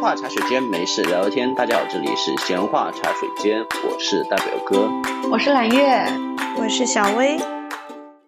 [0.00, 1.52] 话茶水间，没事聊聊天。
[1.56, 4.88] 大家好，这里是闲话茶水间，我是大表哥，
[5.28, 6.06] 我是揽月，
[6.56, 7.36] 我是小薇。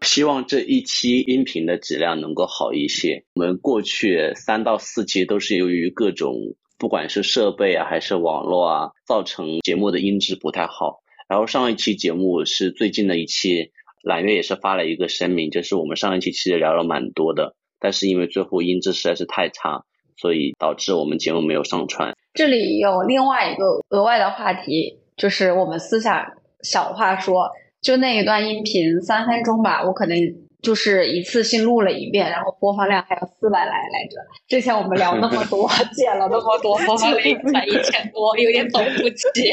[0.02, 3.24] 希望这一期音频的质量能够好一些。
[3.34, 6.34] 我们过去三到四期都是由于各种，
[6.76, 11.02] 不管是设备啊还是网络啊，造成节目的音质不太好。
[11.28, 13.70] 然后上一期节目是最近的一期，
[14.02, 19.84] 揽月也是发了一个声明，就是我们上一期其实聊了蛮多的，但是因为最后音质实在是太差，
[20.20, 22.14] 所以导致我们节目没有上传。
[22.34, 30.16] 这里有另外一个额外的话题，就是我们私下小话说，就那一段音频三分钟吧，我可能。
[30.62, 34.16] 就是一次性录了一遍，然后播放量还有四百来来着。
[34.48, 39.52] 之前我们聊那么多， 剪了那么多，播放量才一千多，有点走不起。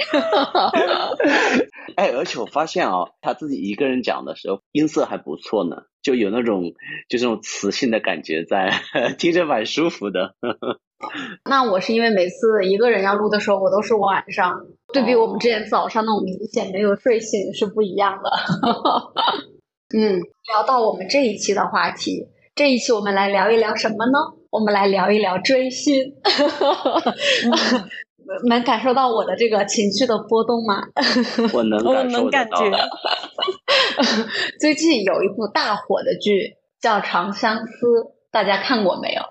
[1.96, 6.64] 哎，而且我发现啊，他自己一个人讲的时候，音色还不错呢，就有那种
[7.10, 8.72] 就这种磁性的感觉在，
[9.18, 10.36] 听着蛮舒服的。
[11.46, 18.30] 那我是因为每次一个人要录的时候，我都是晚上，对比我们之前早上那种明显没有睡醒是不一样的。
[19.96, 24.20] 嗯，聊到我们这一期的话题，这一期我们来聊一聊什么呢？
[24.50, 26.14] 我们来聊一聊追星。
[28.50, 30.84] 能感受到我的这个情绪的波动吗？
[31.54, 32.70] 我能 感受感觉。
[34.60, 37.88] 最近有一部大火的剧叫《长相思》，
[38.30, 39.22] 大家看过没有？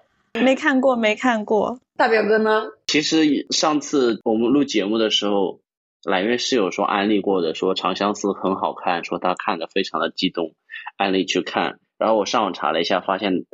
[0.40, 1.78] 没看过，没看过。
[1.98, 2.62] 大表哥呢？
[2.86, 5.60] 其实上次我们录节目的时候。
[6.06, 10.54] 揽月是有说安利过的，说《长相思》很好看，说他看的非常的激动，
[10.96, 11.80] 安利去看。
[11.98, 13.44] 然后我上网查了一下，发现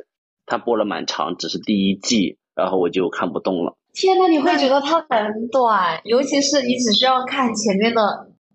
[0.45, 3.75] 他播了蛮长，只是第一季，然后我就看不动了。
[3.91, 8.01] 天呐，你会觉得它很短，尤其是你只需要看前面的，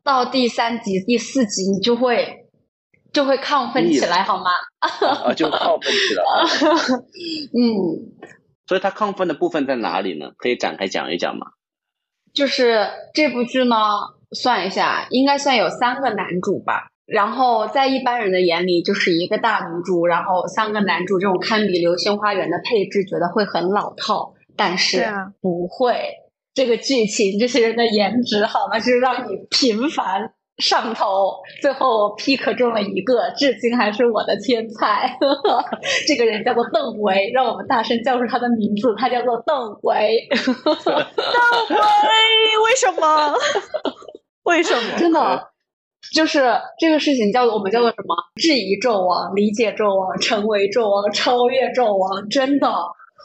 [0.05, 2.47] 到第三集、第四集，你就会
[3.13, 4.51] 就会亢奋起来，好吗？
[5.27, 6.23] 啊，就亢奋起来。
[7.53, 8.15] 嗯。
[8.69, 10.31] 所以它亢奋的部分在哪里呢？
[10.37, 11.49] 可以展开讲一讲吗？
[12.33, 13.77] 就是这部剧呢，
[14.33, 16.89] 算一下，应该算有三个男主吧。
[17.07, 24.35] 然后在一般人的眼里，就是一个大女主，然后三个男主，这种堪比《流星花园》的配置，觉得会很老套。
[24.57, 25.07] 但是
[25.41, 25.97] 不会，
[26.53, 28.79] 这个剧情，这些人的颜值，好吗？
[28.79, 30.33] 就是让你频繁。
[30.59, 35.17] 上头，最后 pick 中了一个，至今还是我的天才。
[36.07, 40.27] 这个人叫做邓维，让我们大声叫出他的名字，他叫做邓为。
[40.35, 40.57] 邓维，
[42.65, 43.35] 为什么？
[44.45, 44.83] 为什么？
[44.99, 45.49] 真的，
[46.13, 46.43] 就是
[46.81, 48.17] 这个事情叫做我们叫做什么？
[48.35, 52.29] 质疑纣王，理解纣王，成为纣王，超越纣王。
[52.29, 52.69] 真的，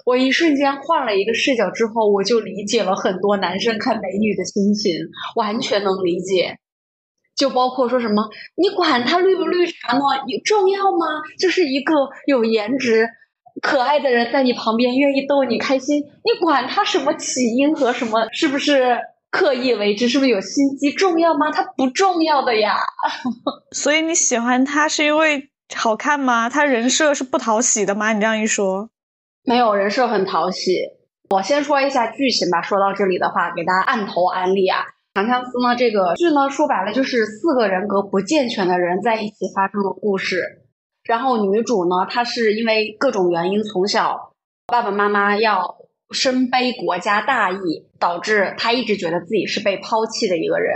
[0.06, 4.94] 我一瞬间换了一个视角之后，我就理解了很多男生看美女的心情，
[5.36, 6.60] 完全能理解。
[7.36, 10.02] 就包括说什么，你管他绿不绿茶呢？
[10.28, 11.06] 有重要吗？
[11.40, 11.94] 就是一个
[12.28, 13.10] 有颜值、
[13.62, 19.00] 可爱的人在你旁边，愿意逗你开心，你管他什么起因和什么是不是
[19.32, 21.52] 刻意为之，是不是有心机，重要吗？
[21.52, 22.78] 他不重要的呀。
[23.76, 26.50] 所以你喜欢他是因为好看吗？
[26.50, 28.14] 他人设是不讨喜的吗？
[28.14, 28.90] 你这样一说，
[29.44, 30.78] 没有人设很讨喜。
[31.32, 32.62] 我先说一下剧情吧。
[32.62, 34.86] 说到这里的话，给大家按头安利啊。
[35.14, 35.76] 长相思呢？
[35.78, 40.64] 这个剧呢，说白了就是四个人格不健全的人在一起发生的故事。
[41.04, 44.34] 然后女主呢，她是因为各种原因，从小
[44.66, 45.76] 爸爸妈妈要
[46.10, 50.74] 身背国家大义，导致她一直觉得自己是被抛弃的一个人。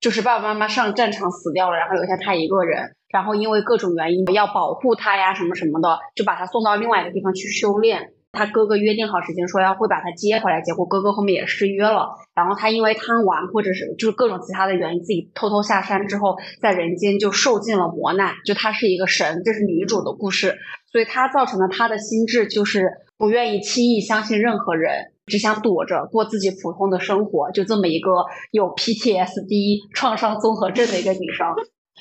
[0.00, 2.96] 就是爸爸妈妈上战场死掉了，然后留下她一个人。
[3.10, 8.12] 然后因为各种原因要保护她呀，什么什么的，就把她送到另外一个地方去修炼。
[8.38, 12.08] 他哥哥约定好时间说要会把他接回来，结果哥哥后面也失约了。
[12.34, 18.34] 然后他因为贪玩或者是就是各种其他的原因，自己偷偷下山之后，在人间就受尽了磨难。
[18.44, 20.56] 就他是一个神，这是女主的故事，
[20.92, 22.88] 所以他造成了他的心智就是
[23.18, 27.50] 不愿意轻易相信任何人，只想躲着过自己普通的生活。
[27.50, 28.10] 就这么一个
[28.52, 31.46] 有 PTSD 创伤综合症的一个女生。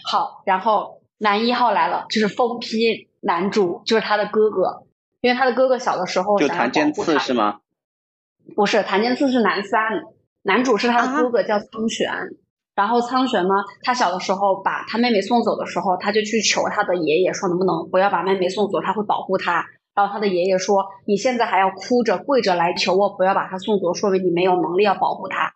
[0.06, 4.84] 好，然后男一号来了，就是疯批男主，就是他的哥哥。
[5.28, 7.60] 因为他的哥哥小的时候就檀健次是吗？
[8.56, 9.82] 不是，檀健次是男三，
[10.44, 12.10] 男主是他的哥哥叫苍玄。
[12.74, 13.50] 然后苍玄呢，
[13.82, 19.66] 他小的时候把他妹妹送走的时候，他就去求他的爷爷说能不能不要把妹妹送走，他会保护他。
[19.94, 25.56] 然后他的爷爷说你现在还要哭着跪着来求我不要把他送走，说明你没有能力要保护他。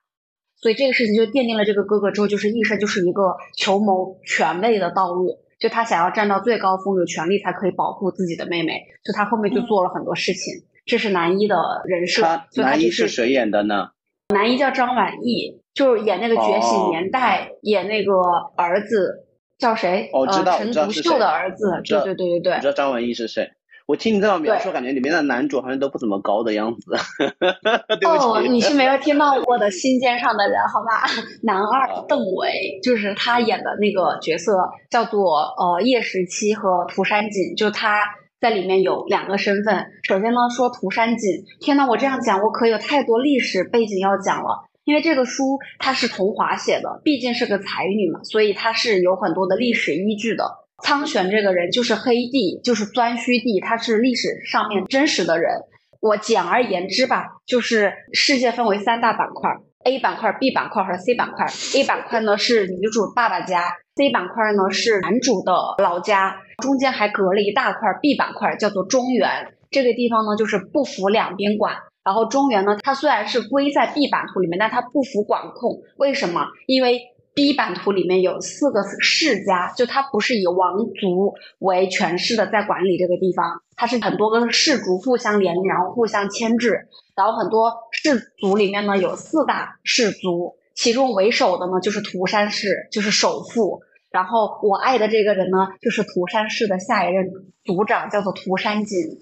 [0.57, 5.39] 所以这个事情就奠定了这个哥哥之后就是一生就是一个求谋权位的道路。
[5.61, 8.81] 就他想要站到最高峰，有权利才可以保护自己的妹妹。
[9.05, 11.55] 就他后面就做了很多事情，这是男一的
[11.85, 12.23] 人设。
[12.55, 13.91] 男一是谁演的呢？
[14.33, 18.13] 男一叫张晚意，就是演那个《觉醒年代》，演那个
[18.55, 19.27] 儿子
[19.59, 20.09] 叫谁？
[20.13, 21.81] 哦，知道，陈独秀的儿子。
[21.85, 22.55] 对对对对对。
[22.55, 23.51] 你知道张晚意是谁？
[23.91, 26.95] 我听你这样描述，感觉里面的男主好像都不怎么高的样子。
[27.99, 31.03] 对不起，哦，你是没有听到我的心尖上的人，好吧？
[31.43, 34.53] 男二邓为，就是他演的那个角色
[34.89, 37.99] 叫做呃叶十七和涂山璟，就他
[38.39, 39.85] 在里面有两个身份。
[40.03, 44.69] 首先呢，说涂山璟，天呐，我这样讲，我可有太多历史背景要讲了。
[44.85, 50.45] 因为这个书它是桐华写的，毕竟是个才女嘛，所以它是有很多的历史依据的。
[50.83, 55.51] 苍玄这个人就是黑帝，就是颛顼帝，他是历史上面真实的人。
[55.99, 59.51] 我简而言之吧，就是世界分为三大板块
[59.83, 61.45] ：A 板块、B 板块和 C 板块。
[61.75, 69.53] A 板块呢是女主爸爸家，C 板块呢是男主的老家，中间还隔了一大块 B 板块，叫做中原。
[69.69, 71.75] 这个地方呢就是不服两边管。
[72.03, 75.83] 然后中原呢，它虽然是归在 B 版图里面，但它不服管控。
[75.97, 76.47] 为什么？
[76.65, 76.99] 因为
[77.33, 86.87] B 版图里面有四个世家，就它不是以王族为权势的在管理这个地方，它是很多个氏族互相联，然后互相牵制。
[87.15, 93.81] 然后很多氏族里面呢有四大氏族，其中为首的呢就是涂山氏，就是首富。
[94.09, 97.31] 然后我爱的这个人呢，就是涂山氏的下一任
[97.63, 99.19] 族长，叫做涂山璟。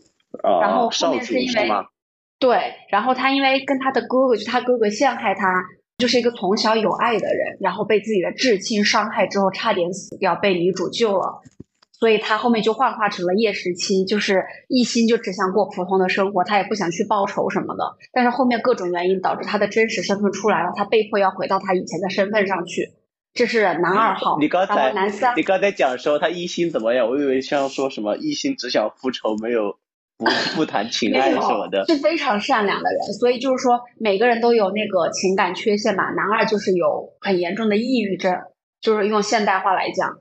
[0.62, 1.70] 然后后面是因为。
[2.40, 5.62] 对，然后他因为跟他的哥哥，就他哥哥陷害他，
[6.00, 11.42] 就是一个从小有爱的人，然后被自己的至亲伤害之后，差点死掉，被女主救了，
[11.92, 17.98] 所以他后面就幻化成了叶时七，就是一心就只想过普通的生活，他也不想去报仇什么的。
[18.14, 22.94] 但是后面各种原因导致他的真实身份出来了，他被迫要回到他以前的身份上去。
[23.34, 27.10] 这是男二号，你刚才男三，你刚才讲说他一心怎么样？
[27.10, 29.78] 我以为像说什么一心只想复仇，没有。
[30.20, 30.26] 不
[30.58, 36.12] 不谈情爱什么的，是非常善良的人，所以就是说每个人都有那个情感缺陷嘛。
[36.12, 38.36] 男二就是有很严重的抑郁症，
[38.82, 40.20] 就是用现代化来讲。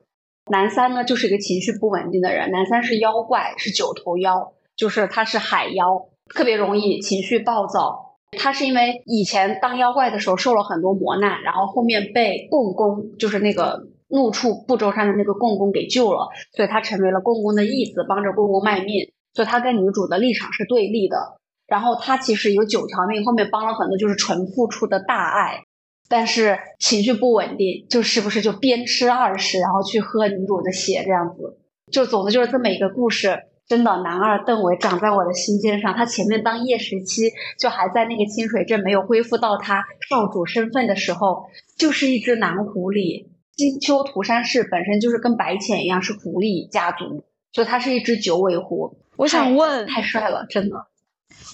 [0.51, 8.17] 男三呢就是一个情绪不稳定的人，男三是妖怪，是九头妖，就是他是海妖，特别容易情绪暴躁。
[8.39, 19.11] 他是因为以前当妖怪的时候受了很多磨难，然后后面被共工，就是那个怒触不周山的那个共工给救了，所以他成为了共工的义子，帮着共工卖命。
[19.39, 21.37] 所以他跟女主的立场是对立的，
[21.69, 25.63] 然后他其实有九条命，后面帮了很多就是纯付出的大爱，
[26.09, 31.57] 但是情绪不稳定，就是不是就边吃二食，然后去喝女主的血这样子，
[31.93, 33.45] 就总的就是这么一个故事。
[33.69, 35.95] 真的，男二邓为长在我的心尖上。
[35.95, 37.31] 他前面当叶时期
[37.61, 41.45] 就还在那个清水镇没有恢复到他少主身份的时候，
[41.77, 43.29] 就是一只男狐狸。
[43.55, 48.97] 金秋涂山氏本身就是跟白浅一样是狐狸家族，所以它是一只九尾狐。
[49.19, 50.77] 我想问，太帅了，真的。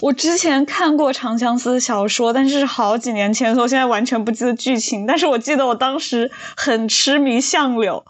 [0.03, 5.07] 我之前看过《长相思》小说，但是好几年前，我现在完全不记得剧情。
[5.07, 8.05] 但是我记得我当时很痴迷相柳。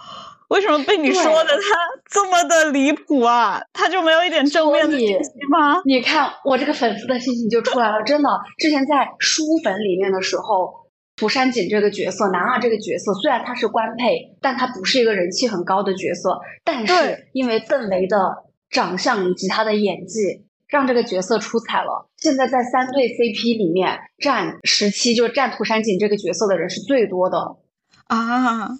[0.48, 1.62] 为什么被你说的他
[2.10, 3.60] 这么的离谱啊？
[3.72, 5.80] 他就没有一点正面的信息吗？
[5.84, 8.28] 你看我这个粉丝的心情就出来了，真的。
[8.58, 16.40] 之前在书粉里面的时候，涂山璟这个角色，男二这个角色，虽然他是官配，但他不是一个人气很高的角色。
[16.64, 18.16] 但是因为邓为的。
[18.74, 22.10] 长相以及他的演技，让这个角色出彩了。
[22.16, 27.38] 现在在三对 CP 里面，占十七，就是占涂山璟这个角色的人是最多的
[28.08, 28.70] 啊。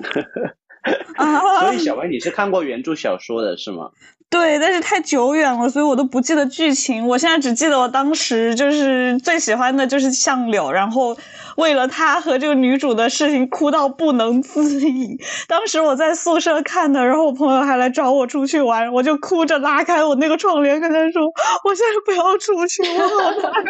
[1.61, 3.91] 所以小白，你是看过原著小说的是吗？
[4.31, 7.07] 对，但是太久远了，所以我都不记得剧情。
[7.07, 11.17] 我现在只记得我当时就是最喜欢的就是相柳，然后
[11.57, 15.17] 为了他和这个女主的事情哭到不能自已。
[15.47, 21.23] 当时我在宿舍看的，然后我朋友还来找我出去玩，我就哭着拉开我那个窗帘跟他说
[21.65, 23.63] ：“我现在不要出去，我好难过。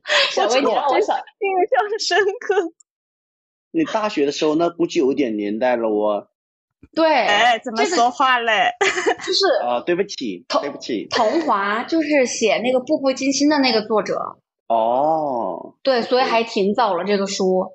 [0.32, 2.72] ”小薇，你让我想印象深刻。
[3.72, 6.28] 你大学的时候那估计有点年代了哦。
[6.94, 8.70] 对，哎，怎么说话嘞？
[9.26, 11.06] 就是啊，对不起，对不起。
[11.10, 14.18] 桐华就是写那个《步步惊心》的那个作者。
[14.68, 15.74] 哦。
[15.82, 17.70] 对，所以还挺早了这个书。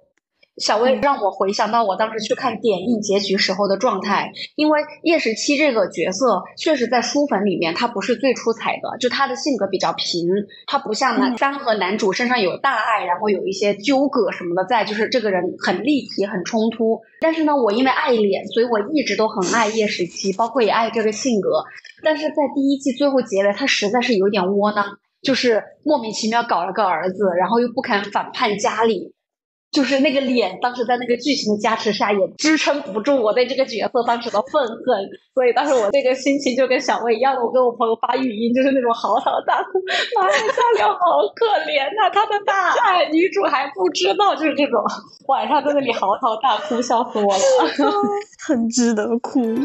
[0.58, 10.28] 小薇让我回想到我当时去看点映结局时候的状态，因为叶十七这个角色确实在书粉里面他不是最出彩的，就他的性格比较平，
[10.66, 17.02] 他不像男三和男主身上有大爱，然后有一些纠葛什么的在，就是这个人很立体很冲突。
[17.22, 21.64] 但是呢，我因为爱脸，所以我一直都很爱叶十七，包括也爱这个性格。
[22.04, 29.14] 但是在第一季最后结尾，他实在是有点窝囊，就是莫名其妙搞了个儿子，然后又不肯反叛家里。
[29.72, 39.80] 就是那个脸，当时在那个剧情的加持下，也支撑不住我对这个角色当时的愤恨，所以当时我这个心情就跟小薇一样，我跟我朋友发语音，就是那种嚎啕大哭，
[40.16, 41.00] 妈呀，夏良好
[41.36, 44.82] 可怜呐，他的大爱女主还不知道，就是这种
[45.28, 47.44] 晚上在那里嚎啕大哭，笑死我了，
[48.48, 49.56] 很值得哭。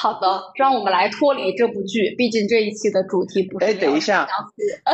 [0.00, 3.66] 好的，让我们来脱离这部剧，毕竟这一期的主题不是。
[3.66, 4.26] 哎，等一下，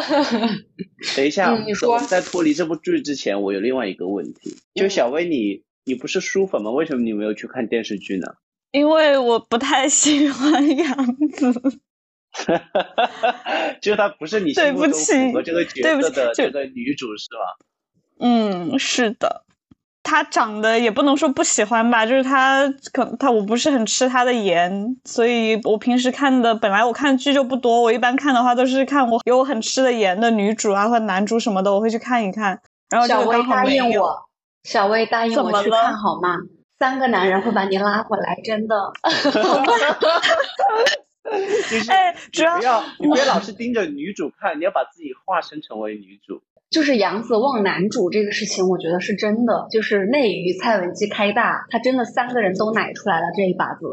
[1.14, 6.72] 等一下，你说，在脱离这部剧之前，我有另外一个问题，就小薇，你你不是书粉吗？
[6.72, 8.34] 为什么你没有去看电视剧呢？
[8.72, 11.52] 因为我不太喜欢杨紫。
[12.32, 13.72] 哈哈哈哈哈！
[13.80, 17.56] 就是她不是你心目中符合这个角色的这个女主是吧？
[18.18, 19.45] 嗯，是的。
[20.08, 32.60] 她长得也不能说不喜欢吧，就是他可他我不是很吃他的颜，所以我平时看的本来我看剧就不多，我一般看的话都是看我有很吃的颜的女主啊或男主什么的，我会去看一看。
[32.88, 34.16] 然后小薇答应我，
[34.62, 36.36] 小薇答应我去看好吗？
[36.78, 38.92] 三个男人会把你拉回来，真的。
[41.68, 41.90] 就是
[42.30, 46.40] 主要不要，你别老是盯着女主看，你要把自己化身成为女主。
[46.70, 49.66] 就是杨紫望男主这个事情，我觉得是真的。
[49.70, 53.86] 就是内娱蔡文姬开大，他真的三个人都奶出来了这一把子。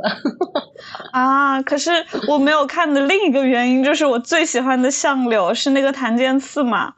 [1.14, 1.62] 啊！
[1.62, 1.92] 可是
[2.28, 6.96] 我没有看的另一个原因，就是我最喜欢的相柳是那个檀健次嘛。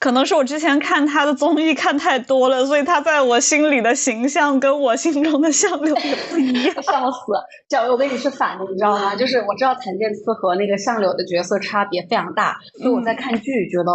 [0.00, 6.72] 可能是我之前看他的综艺看太多了，所以他在我心里的形象跟我心中的相柳也不一样。
[6.80, 7.32] 笑死！
[7.68, 9.16] 小薇，我跟你是反的，你知道吗？
[9.16, 13.90] 就是我知道檀健次和那个相柳的角色差别非常大，所以我在看剧觉得，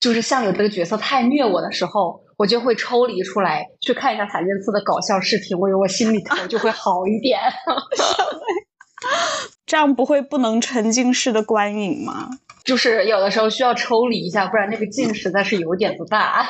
[0.00, 7.38] 就是相柳这个角色太虐我的时候，我就会抽离出来去看一下谭健次的搞笑视频，我有我心里头就会好一点。
[9.66, 12.28] 这样不会不能沉浸式的观影吗？
[12.64, 16.46] 就是有的时候需要抽离一下，不然那个劲实在是有点不大。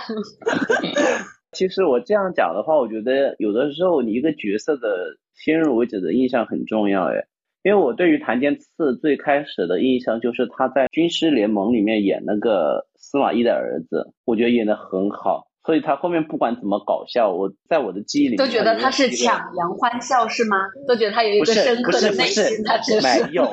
[1.52, 7.26] 其实我这样讲的话，我觉得有的时候你一个角色的先入为主的印象很重要哎。
[7.62, 15.46] 因为我对于檀健次最开始的印象就是他在《军师联盟》里面演那个司马懿的儿子，我觉得演的很好。
[15.62, 20.56] 所以他后面不管怎么搞笑，我在我的记忆里都觉得他是强颜欢笑是吗？
[20.88, 23.44] 都觉得他有一个深刻的内心，他真是没有。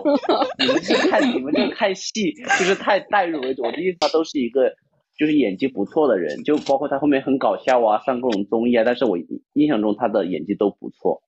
[0.57, 4.71] 你们是看你们这看戏就是太代入为主，我的意思他都是一个
[5.19, 9.17] 就是演技不错的人，就包括他后面很搞笑啊，上各种综艺啊，但是我
[9.53, 11.21] 印象中他的演技都不错。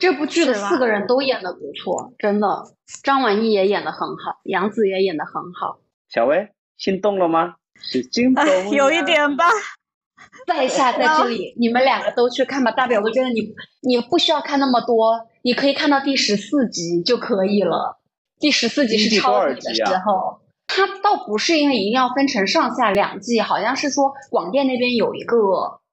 [0.00, 2.64] 这部剧的四个人都演的不错，真的，
[3.04, 5.78] 张晚意也演的很好，杨紫也演的很好。
[6.08, 7.56] 小薇心动了吗？
[7.78, 9.44] 是心动，有一点吧。
[10.46, 12.70] 在下在这里， 你们两个都去看吧。
[12.70, 13.52] 大表哥真的你
[13.82, 18.00] 你不需要看那么多，你可以看到第十四集就可以了。
[18.38, 25.36] 第十四集是超级的时候，它倒不是因为一定要分成上下两季，好像是说广电那边有一个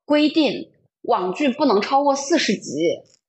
[0.06, 0.72] 规定，
[1.02, 2.72] 网剧不能超过四十集，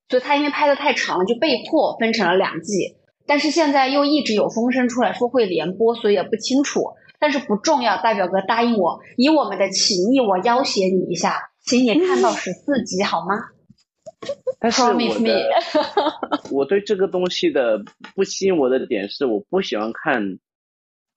[0.09, 2.97] 所以它因为拍的太长了，就被迫分成了两季。
[3.27, 6.95] 但是现在又一直有风声出来说会连播，所以也不清楚。
[7.21, 13.35] 但是不重要，大表哥答应我，以我们的情谊，我要挟你一下，请你看到十四集好吗？
[14.59, 15.51] 但是我的，
[16.51, 17.83] 我对这个东西的
[18.15, 20.39] 不吸引我的点是，我不喜欢看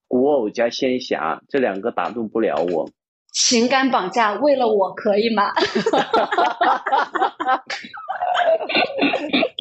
[0.07, 2.89] 古偶加仙侠，这两个打动不了我。
[3.31, 5.51] 情感绑架，为了我可以吗？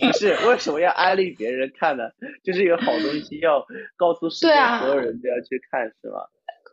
[0.01, 2.05] 不 是，为什么要安利别人看呢？
[2.45, 3.65] 就是有好东西要
[3.97, 6.29] 告诉世界所有人都要去看，是吧？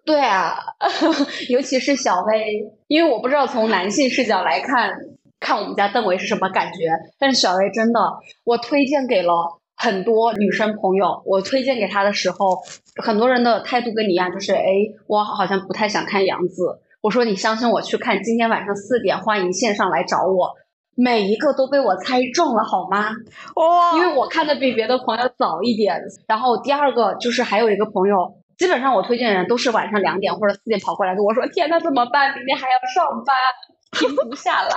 [0.05, 0.55] 对啊，
[1.49, 4.93] 尤其是小薇，因为我不知道从男性视角来看，
[5.39, 6.89] 看我们家邓伟是什么感觉。
[7.19, 7.99] 但是小薇真的，
[8.45, 11.21] 我推荐给了很多女生朋友。
[11.25, 12.61] 我推荐给她的时候，
[13.03, 14.63] 很多人的态度跟你一样，就是哎，
[15.07, 16.79] 我好像不太想看杨紫。
[17.01, 20.55] 我说你相信我去看，今天晚上四点欢迎线上来找我。
[20.97, 23.11] 每一个都被我猜中了，好吗？
[23.55, 23.93] 哇！
[23.95, 25.95] 因为我看的比别的朋友早一点。
[26.27, 32.33] 然后第二个就是还有一个朋友，基本上我推荐的人都是晚上两点或者四点跑过来跟我说：“天呐，怎么办？
[32.35, 33.35] 明天还要上班，
[33.91, 34.75] 停不下来。”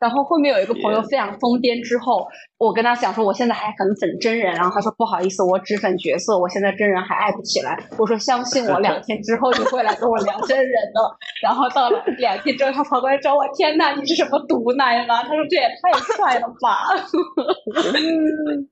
[0.00, 7.78] 然后后面有一个朋友非常疯癫，之后我跟他讲说，我现在还很粉真人，然后他说不好意思，我只粉角色，我现在真人还爱不起来。
[7.98, 11.00] 我说相信我，两天之后你会来跟我聊真人的。
[11.44, 15.22] 然后到了两天之后，他跑过来找我，天呐，你是什么毒奶吗？
[15.22, 16.96] 他说这也太帅了吧！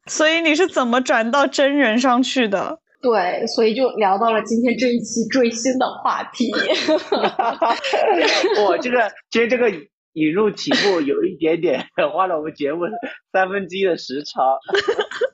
[0.07, 2.79] 所以你是怎么转到真人上去的？
[3.01, 6.51] 对，所以就聊到了今天这一期追星的话题。
[8.67, 9.71] 我这个其实这个。
[10.15, 12.81] 引入题目有一点点花了我们节目
[13.31, 14.43] 三分之一的时长，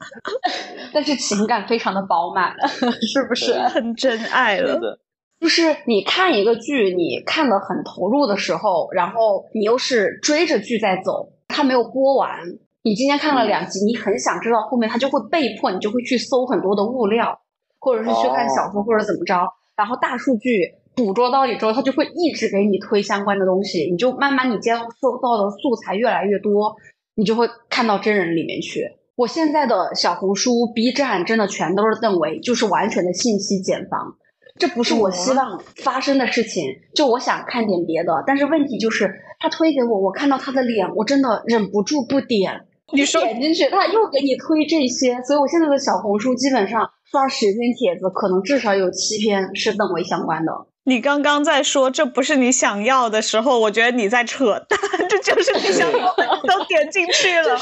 [0.93, 2.55] 但是情感非常的饱满，
[3.01, 4.99] 是不是很真爱了的？
[5.41, 12.41] 就是你看一个剧，你看的很投入的时候，然后你又是追着剧在走，它没有播完，
[12.83, 17.41] 你今天看了两集，你很想知道后面，它就会被迫你就会去搜很多的物料，
[17.85, 20.81] 或者是去看小说或者怎么着，然后大数据。
[20.97, 26.77] 捕捉到你之后，它就会一直给你推相关的东西，你就慢慢你接收到的素材越来越多，
[27.17, 28.93] 你就会看到真人里面去。
[29.17, 34.15] 我现在的小红书、B 站真的全都是邓为，就是完全的信息茧房。
[34.57, 36.63] 这不是我希望发生的事情，
[36.95, 42.67] 就我想看点别的，但是问题就是他推给我，我看到他的脸，我真的忍不住不点。
[42.93, 50.53] 你说点进去，他又给你推这些，所以我现在的小红书基本上刷十篇帖子，可能至少有七篇是邓为相关的。
[50.87, 57.59] 你刚刚在说这不是你想要的时候，我觉得你在扯淡， 这就是你想要的，都点进去了。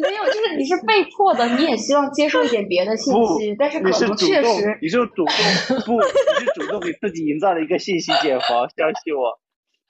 [0.00, 5.26] 没有，就是你是被迫的，你也希望接受一点别的信息，但是可你是能主动确实，你是主动
[5.84, 9.38] 不，你是主动给自己营造了一个信息茧房，相信我。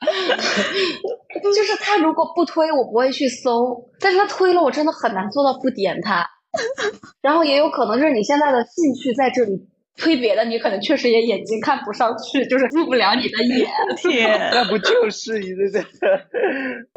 [1.42, 6.26] 就是他如果不推，我不会去搜，但是他推了，我真的很难做到不点他。
[7.22, 9.68] 然后也有可能是你现在的兴趣在这里。
[9.98, 13.66] 推别的，你可能确实也眼睛看不上去，就是入不了你的眼。
[13.96, 15.82] 天，那不就是你这这？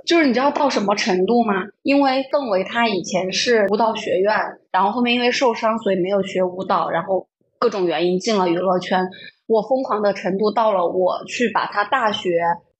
[0.05, 1.53] 就是你知道到什么程度吗？
[1.81, 4.35] 因为邓为他以前是舞蹈学院，
[4.73, 9.07] 然后后面因为受伤，所以没有学舞蹈，然后各种原因进了娱乐圈。
[9.47, 12.31] 我疯狂的程度到了，我去把他大学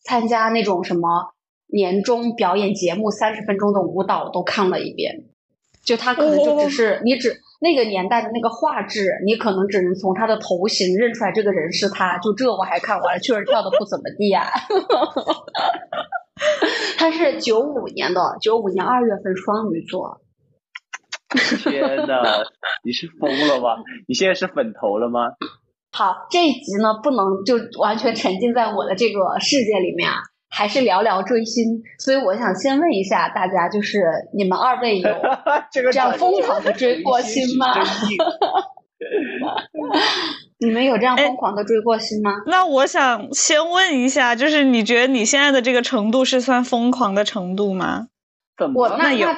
[0.04, 1.34] 参加那种什么
[1.68, 5.26] 年终表演节目，三十分钟的舞蹈都看了一遍。
[5.84, 12.18] 就他可能就只是你只那个年代的那个画质，你可能只能从他的头型认出来这个人是他。
[12.20, 14.46] 就这我还看完了，确实跳的不怎么地啊。
[16.98, 20.22] 他是九五年的，九五年二月份双鱼座。
[21.64, 22.22] 天呐，
[22.84, 23.78] 你是疯了吧？
[24.08, 25.20] 你现在是粉头了吗？
[25.92, 30.18] 好，这一集呢不能就完全沉浸在我的这个世界里面啊，
[30.50, 31.82] 还是聊聊追星。
[32.00, 34.00] 所以我想先问一下大家，就是
[34.34, 35.10] 你们二位有
[35.92, 37.74] 这样疯狂的追过星吗？
[40.62, 42.32] 你们有这样疯狂的追过星吗？
[42.46, 48.08] 那我想先问一下，就是你觉得你现在的这个程度是算疯狂的程度吗？
[48.58, 49.38] 怎么我那这样？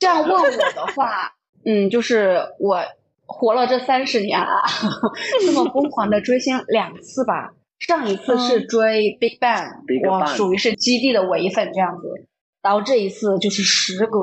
[0.00, 1.32] 这样问我的话，
[1.66, 2.82] 嗯，就是我
[3.26, 4.62] 活了这三十年啊，
[5.46, 7.54] 这么疯狂的追星两次吧。
[7.78, 12.28] 上一次是追 Big Bang，、Big 我属于是基地的唯粉这样子。
[12.62, 14.20] 然后这一次就是时隔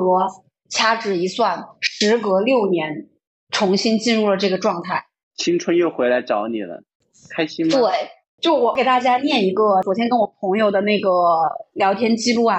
[0.70, 3.08] 掐指一算，时隔六年，
[3.50, 5.04] 重新进入了这个状态。
[5.36, 6.82] 青春又回来找你了，
[7.30, 7.78] 开心吗？
[7.78, 7.90] 对，
[8.40, 11.10] 就我给大家念一个昨天跟我朋友的那个
[11.74, 12.56] 聊天记录啊，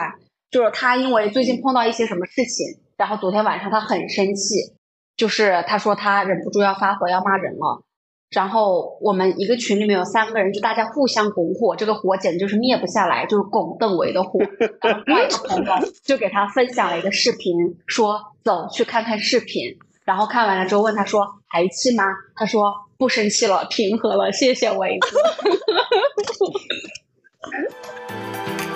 [0.52, 4.76] 就是他因为最近碰到一些什么事情，然后昨天晚上他很生气，
[5.22, 7.84] 就是他说他忍不住要发火要骂人了。
[8.32, 14.40] 然后我们一个群里面有三个人，就大家互相拱火，这个火简直就是灭不下来，就是拱邓为的火。
[14.82, 15.72] 然后另外一个朋友
[16.04, 17.56] 就给他分享了一个视频，
[17.86, 19.78] 说走去看看视频。
[20.06, 22.04] 然后看完了之后问他说还气吗？
[22.36, 25.20] 他说不生气了，平和了，谢谢维子。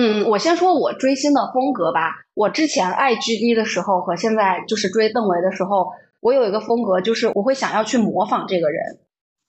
[0.00, 2.14] 嗯，我先说我追星的风格吧。
[2.34, 5.88] 我之前爱 GD 的时候和现在就是追邓为的时候，
[6.20, 8.80] 我有一个风格，就是我会想要去模仿这个人。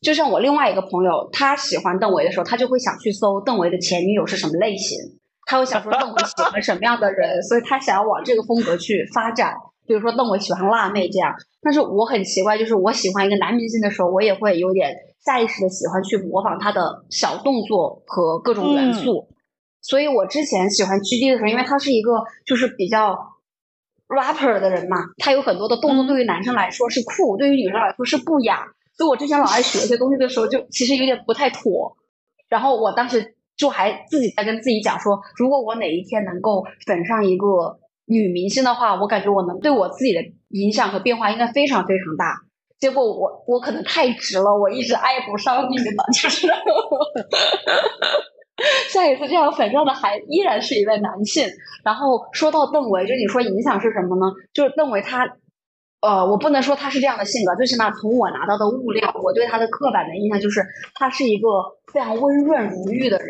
[0.01, 4.97] 就像我另外一个朋友，他喜欢邓为的时候，他就会想去搜邓为的前女友是什么类型，
[5.45, 9.53] 他会想说邓为喜欢什么样的人，所以他想要往这个风格去发展。
[9.85, 11.31] 比如说邓为喜欢辣妹这样，
[11.62, 19.27] 但是我很奇怪，就是我喜欢一个男明星的时候，我也会有点下意识的喜欢去模仿他的小动作和各种元素。
[19.81, 22.11] 所以我之前喜欢 GD 的时候，因为他是一个
[22.45, 23.17] 就是比较
[24.07, 28.65] rapper 的人嘛，他有很多的动作对于男生来说是酷，对于女生来说是不雅。
[28.97, 31.95] 所以我之前老爱学一些东西的时候，就其实有点不太妥。
[32.49, 42.41] 然后我当时就还自己在跟自己讲说，如果我哪一天能够粉上一个女明星的话，我感觉我能对我自己的影响和变化应该非常非常大。
[42.79, 46.47] 结果我我可能太直了，我一直爱不上你们，就是。
[48.89, 51.48] 下一次这样粉上的还依然是一位男性。
[51.84, 54.34] 然后说到邓为，就你说影响是什么呢？
[54.54, 55.38] 就是邓为他，
[56.02, 61.48] 呃，我不能说他是这样的性格，最起码从我拿到的物料，我对他的刻板的印象就是他是一个
[61.91, 63.28] 非常温润如玉的人。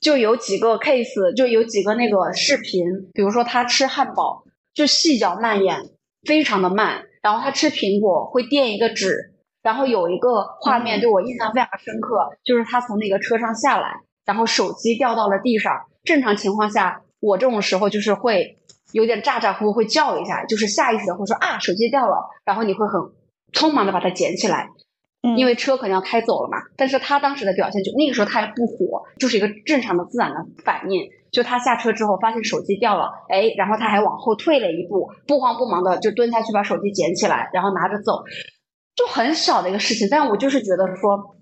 [0.00, 2.84] 就有几个 case，就有几个那个视频，
[3.14, 5.90] 比如说他吃汉堡，就细嚼慢咽，
[6.24, 7.04] 非常的慢。
[7.22, 9.32] 然后他吃苹果会垫一个纸。
[9.62, 13.96] 然后有一个画面对我印象非常深刻，就是他从那个车上下来。
[14.26, 15.72] 然后手机掉到了地上。
[16.04, 18.58] 正常情况下，我这种时候就是会
[18.92, 22.28] 有点咋咋呼呼，会叫一下，就是下意识的会说啊，手机掉了。
[22.44, 23.00] 然后你会很
[23.52, 24.68] 匆忙的把它捡起来，
[25.22, 26.58] 嗯因为车可能要开走了嘛。
[26.76, 31.08] 但是他当时的表现就那个时候他还不火，就是一个正常的自然的反应。
[31.32, 38.22] 就他下车之后发现手机掉了，哎，然后他还往后退了一步，不慌不忙的就蹲下去把手机捡起来，然后拿着走，
[38.94, 40.06] 就很小的一个事情。
[40.08, 41.35] 但我就是觉得说。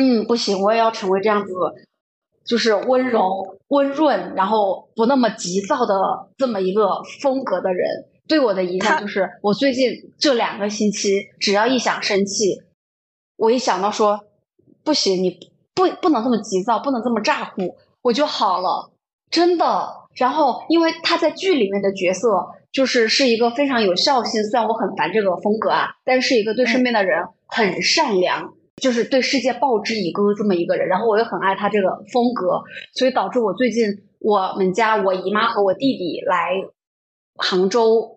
[0.00, 1.52] 嗯，不行，我也要成为这样子，
[2.46, 8.06] 就是温柔、温润，然后不那么急躁的这么一个风格的人。
[8.28, 12.62] 对我的影响就是，我最近这两个星期，只要一想生气，
[13.36, 14.20] 我一想到说
[14.84, 18.92] 不行，你不不能这么急躁，不能这么咋呼，我就好了，
[19.30, 20.06] 真的。
[20.14, 22.28] 然后，因为他在剧里面的角色
[22.70, 30.88] 就是是一个非常有孝心，虽然我很烦这个风格啊，但是一个对身边的人很善良，就是对世界报之以歌这么一个人。
[30.88, 32.62] 然后我又很爱他这个风格，
[32.94, 33.84] 所以导致我最近
[34.18, 36.52] 我们家我姨妈和我弟弟来
[37.36, 38.16] 杭州。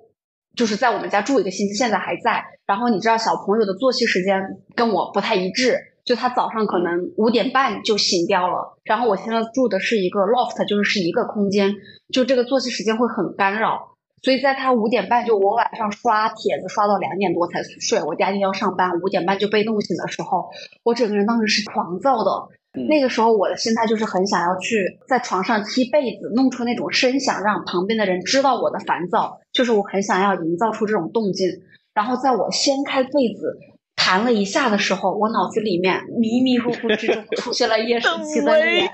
[0.54, 2.43] 就是在我们家住一个星期，现在还在。
[2.67, 8.78] 然后你知道小朋友的作息时间跟我不太一致，就他早上可能五点半就醒掉了。
[8.84, 11.74] 然后我现在住的是一个 loft，就是是一个空间，
[12.13, 13.90] 就这个作息时间会很干扰。
[14.22, 20.50] 所以在他五点半就我晚上刷帖子刷到两点多才睡，我第二天要上班，五点半就被弄醒的时候，
[20.84, 22.50] 我整个人当时是狂躁的。
[22.88, 29.40] 那个时候我的心态就是很想要去在床上踢被子，弄出那种声响，让旁边的人知道我的烦躁。
[29.52, 31.50] 就是我很想要营造出这种动静。
[31.94, 33.58] 然后在我掀开被子
[33.96, 38.90] 弹了一下的时候，我脑子里面迷迷糊糊之中 出现了叶诗琪的脸。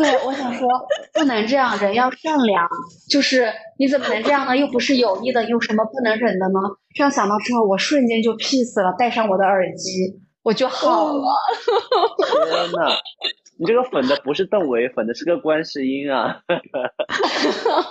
[0.00, 0.68] 对，我想说
[1.12, 2.68] 不能这样，人要善良。
[3.10, 4.56] 就是你怎么能这样呢？
[4.56, 6.60] 又不是有意的，有什么不能忍的呢？
[6.94, 10.20] 这样想到之后，我瞬间就 peace 了，戴上我的耳机。
[10.44, 11.24] 我就好了。
[12.24, 12.96] 天呐，
[13.58, 16.40] 你这个粉的不是邓为，粉的是个观世音啊！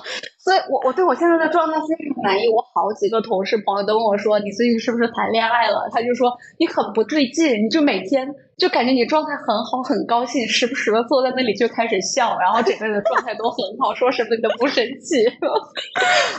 [0.47, 2.47] 所以，我我对我现在的状态非常满意。
[2.47, 15.27] 我好几个同事朋友都问我说：“你最近是不是谈恋爱了？”他就说：“你很不对劲，你就每天就感觉你状态很好，很高兴，时不时的坐在那里就开始笑，然后整个人的状态都很好，说什么你都不生气。”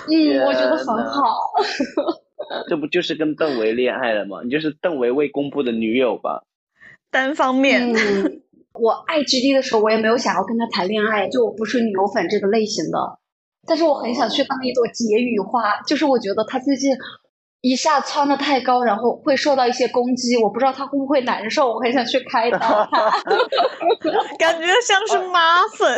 [0.08, 1.20] 嗯，我觉得很好。
[2.70, 4.38] 这不就是跟邓为恋爱了吗？
[4.42, 6.44] 你就是邓为未公布的女友吧？
[7.10, 7.92] 单方面。
[7.92, 8.40] 嗯，
[8.72, 13.18] 我爱 G D 的时候，我也没有想要跟他谈恋爱，就我不是女友粉这个类型的。
[13.68, 16.90] 但是我很想去当一朵解语花，就是我觉得他最近
[17.60, 23.10] 一下窜的太高，然后会受到一些攻击，我不知道他会不会难受，我很想去开导他。
[24.38, 25.96] 感觉像是 妈 粉。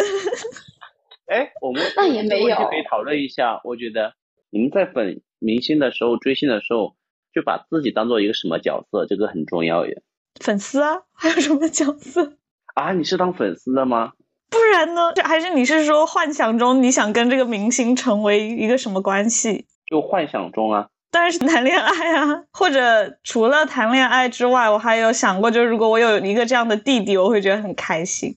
[1.27, 3.61] 哎，我们那也没有可以讨论一下。
[3.65, 4.15] 我觉得
[4.51, 5.23] 你们在粉。
[5.43, 6.97] 明星的时候追星的时候，
[7.33, 10.03] 就把自己当做一个什么角色，这个很重要耶。
[10.39, 12.35] 粉丝啊，还有什么角色
[12.75, 12.93] 啊？
[12.93, 14.13] 你是当粉丝的吗？
[14.51, 15.13] 不然呢？
[15.25, 19.67] 还是你是说幻想中你想跟这个明星成为一个什么关系？
[19.91, 20.89] 就幻想中啊。
[21.13, 28.35] 当然是谈恋爱啊， 或者除了谈恋爱之外，我还有想过，就如果我有一个这样的弟弟，我会觉得很开心。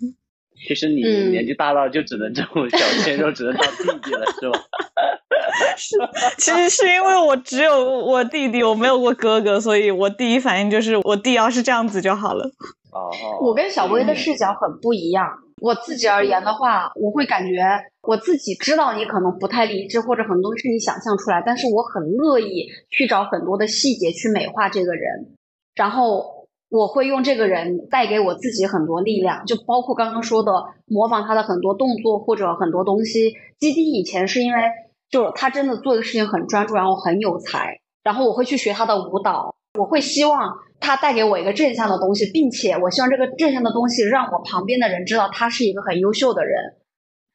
[0.67, 4.59] 其实你年纪大了就只能这种小鲜肉，只能当弟弟了，是吧？
[5.77, 5.97] 是，
[6.37, 12.45] 其实是因为我只有我弟弟，我没有过哥哥，所以我第一反应就是我弟要是这样子就好了。
[12.91, 15.27] 哦，我跟小薇的视角很不一样。
[15.63, 17.55] 我自己而言的话，我会感觉
[18.01, 25.37] 我自己知道你可能不太理智，或者很多是你想象出来，但是我很乐意去找很多的细节去美化这个人，
[25.73, 30.51] 然后我会用这个人带给我自己很多力量，就包括刚刚说的
[30.85, 33.33] 模仿他的很多动作或者很多东西。
[33.57, 34.59] 基地以前是因为。
[35.09, 46.75] 就是他真的做的事情很专注，然后很有才，然后我会去学他的舞蹈，我会希望他带给我一个正向的东西，并且我希望这个正向的东西让我旁边的人知道他是一个很优秀的人。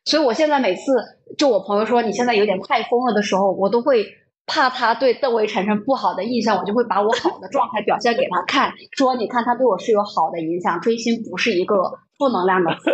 [0.04, 0.92] 所以我现在每次
[1.36, 4.06] 就我朋友说你现在有点太疯了的时候，我都会
[4.46, 12.90] 怕他对邓为产生不好的印象，我就会把我好的状态表现给他看，说你看他对我是有好的影响，追星不是一个负能量的词。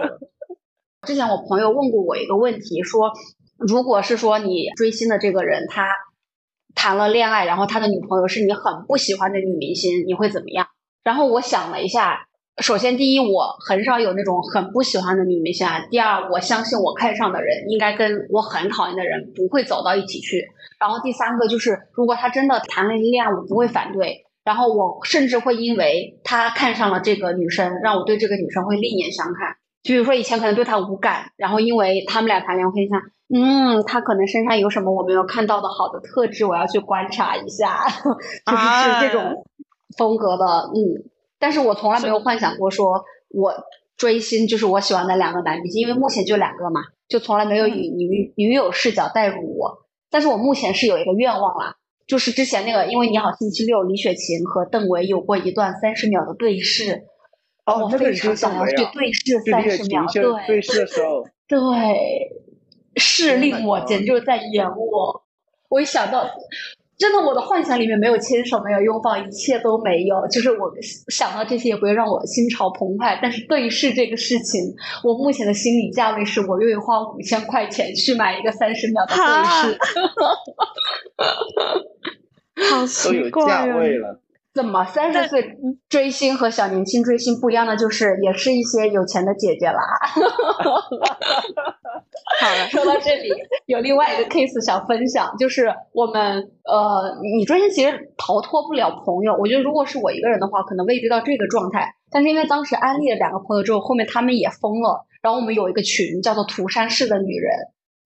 [1.07, 3.13] 之前我朋友问过我一个问题，说。
[3.57, 5.87] 如果是说你追星的这个人他
[6.75, 10.67] 谈了恋爱，然后他的女朋友是你很不喜欢的女明星，你会怎么样？
[11.03, 12.27] 然后我想了一下，
[12.59, 15.85] 首先第一，我很少有那种很不喜欢的女明星啊。
[15.91, 20.45] 第二，我相信我看上的人应该跟我很讨厌的人不会走到一起去。
[20.81, 24.25] 然后第三个就是，如果他真的谈了恋爱，我不会反对。
[24.45, 29.57] 然后我甚至会因为他看上了这个女生，让我对这个女生会另眼相看。
[29.83, 33.01] 就比如说以前可能对他无感，然后因为他们俩谈恋爱，我会想。
[33.29, 37.87] 嗯，他可能身上有什么我没有看到的好的特质，我要去观察一下，
[38.45, 39.47] 就是是这种
[39.97, 40.45] 风格的。
[40.75, 41.09] 嗯，
[41.39, 43.55] 但是我从来没有幻想过说我
[43.97, 49.87] 追星就是我喜欢的两个男明星，因为目前就两个嘛，就从来没有以女女友视角带入我。
[50.11, 57.05] 但是我目前是有一个愿望啦，就是之前那个，因为你好星期六，李雪琴和邓为有过一段三十秒的对视，
[57.65, 61.59] 哦，我非常想要去对视三十秒，对对视的时候，对。
[62.97, 65.23] 是令我简直就是在演我，
[65.69, 66.25] 我一想到，
[66.97, 70.27] 真的，我的幻想里面没有牵手，没有拥抱，一切都没有。
[70.29, 70.73] 就是我
[71.09, 79.79] 想到这些也不会让我心潮澎湃，但是对视这个事情，我目前的心理价位是我愿意花五千块钱去买一个三十秒的对视。
[82.71, 84.21] 好奇怪了。
[84.55, 89.83] 怎么三十岁追星和小年轻追星不一样的，就是也是一些有钱的姐姐啦。
[92.41, 93.29] 好了，说到这里，
[93.67, 99.35] 有另外一个 case 想分享，就是我们呃，你追星其实逃脱不了朋友。
[99.39, 101.95] 我觉得如果是我一个人的话，可能未必到这个状态。
[102.11, 107.51] 但是因为当时安利了两个朋友之后，后面他们也疯了，然后我们有一个群叫做“涂山市的女人”，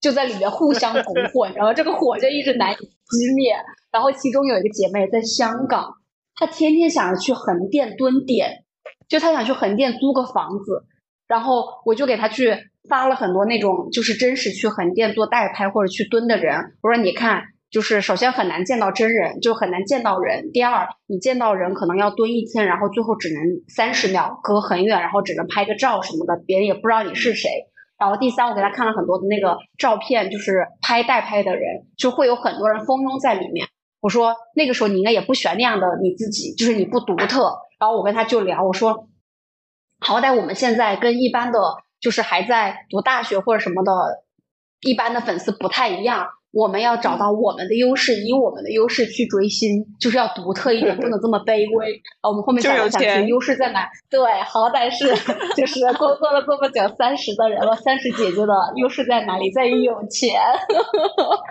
[0.01, 3.55] 就在里面互相拱火， 然后这个火就一直难以熄灭。
[3.91, 5.95] 然后其中有一个姐妹在香港。
[6.41, 8.63] 她天天想着去横店蹲点，
[9.09, 10.85] 就她想去横店租个房子，
[11.27, 12.57] 然后我就给她去
[12.89, 16.57] 发了很多那种就是真实去横店做代拍或者去蹲的人。
[16.83, 20.51] 我说你看，就是首先很难见到真人，就很难见到人。
[20.53, 27.51] 第二，你见到人可能要蹲一天，然后最后只能三十秒隔很远，然后只能拍个照什么的，别人也不知道你是谁。
[27.99, 33.67] 然后第三，我给他看了很多的那个照片，就是拍代拍的人，就会有很多人蜂拥在里面。
[34.01, 37.59] 我说那个时候你应该也不喜欢那样的你自己，就是你不独特。
[37.81, 39.09] 然后我跟他就聊，我说，
[39.99, 41.59] 好歹我们现在跟一般的，
[42.01, 43.93] 就是还在读大学或者什么的，
[44.81, 46.29] 一般的粉丝不太一样。
[46.51, 52.01] 我们要找到我们的优势，以我们的优势去追星，就是要独特一点，不能这么 卑微。
[52.23, 53.87] 啊，我们后面讲来讲去，优势在哪？
[54.09, 55.15] 对，好歹是
[55.55, 59.51] 就是工作了这么久，三十的人了，三十姐姐的优势在哪里？
[59.53, 60.41] 在于有钱。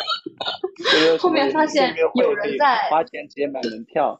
[1.21, 4.19] 后面发现有人在花钱直接买门票。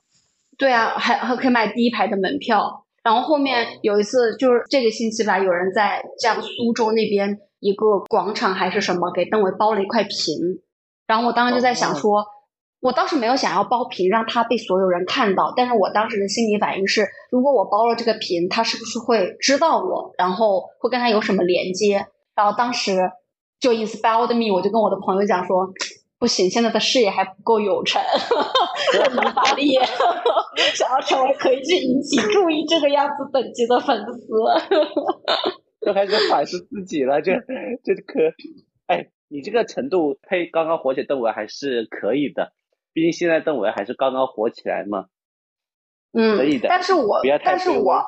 [0.60, 2.86] 对啊，还还可以买第一排的门票。
[3.08, 10.60] 然后后面有一次，就是这个星期吧，有人在像苏州那边一个广场还是什么，给邓为包了一块屏。
[11.08, 12.26] 然后我当时就在想说，
[12.82, 22.08] 我当时没有想要包屏让他被所有人看到，但是我当时的心理反应是，如果我包了这个屏，他是不是会知道我，然后会跟他有什么连接？
[22.36, 23.10] 然后当时
[23.58, 25.72] 就 inspired me，我就跟我的朋友讲说，
[26.20, 29.74] 不行，现在的事业还不够有成， 无法力，
[30.74, 34.28] 想要成为可以去引起注意这个样子等级的粉丝，
[35.86, 37.34] 都开始反思自己了，这
[37.84, 38.20] 这可，
[38.88, 39.08] 哎。
[39.30, 42.54] 你这个程度配刚刚火起邓文还是可以的，
[42.94, 45.08] 毕竟现在邓文还是刚刚火起来嘛。
[46.14, 46.70] 嗯，可以的。
[46.70, 48.02] 但是我但是我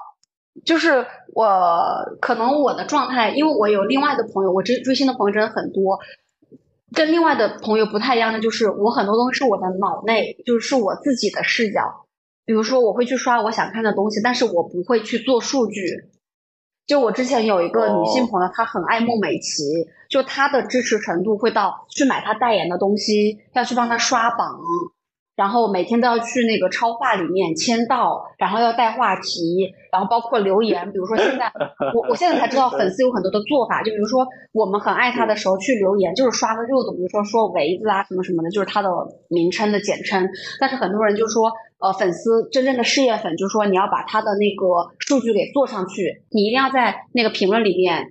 [0.64, 6.00] 就是我可能我的状态，因为我有另外的朋友，我追追星的朋友真的很多，
[6.94, 12.06] 跟另外的朋友不太一样的就是，我很多东西是我的脑内，就是我自己的视角。
[12.46, 15.82] 比如说我会去刷我想看的东西，但是我不会去做数据。
[16.88, 24.60] 就我之前有一个女性朋友，她很爱孟美岐，就她的支持程度会到去买她代言的东西，要去帮她刷榜。
[25.40, 30.92] 然后每天都要去那个超话里面签到，然后要带话题，然后包括留言。
[30.92, 31.50] 比如说现在，
[31.96, 38.90] 我我现在才知道粉丝有很多的做法，就比如说我们很爱他的时候去留言，就是刷个热度，比如说说围子啊什么什么的，就是他的
[39.30, 40.28] 名称的简称。
[40.60, 48.08] 但是很多人就说，呃，粉丝真正的事业粉，就是说你要把他的那个数据给做上去，你一定要在那个评论里面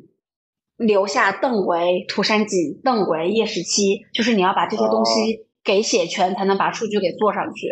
[0.79, 5.45] 留下邓为、涂山璟、邓为、叶十七，就是你要把这些东西。
[5.65, 7.69] 给写全才能把数据给做上去，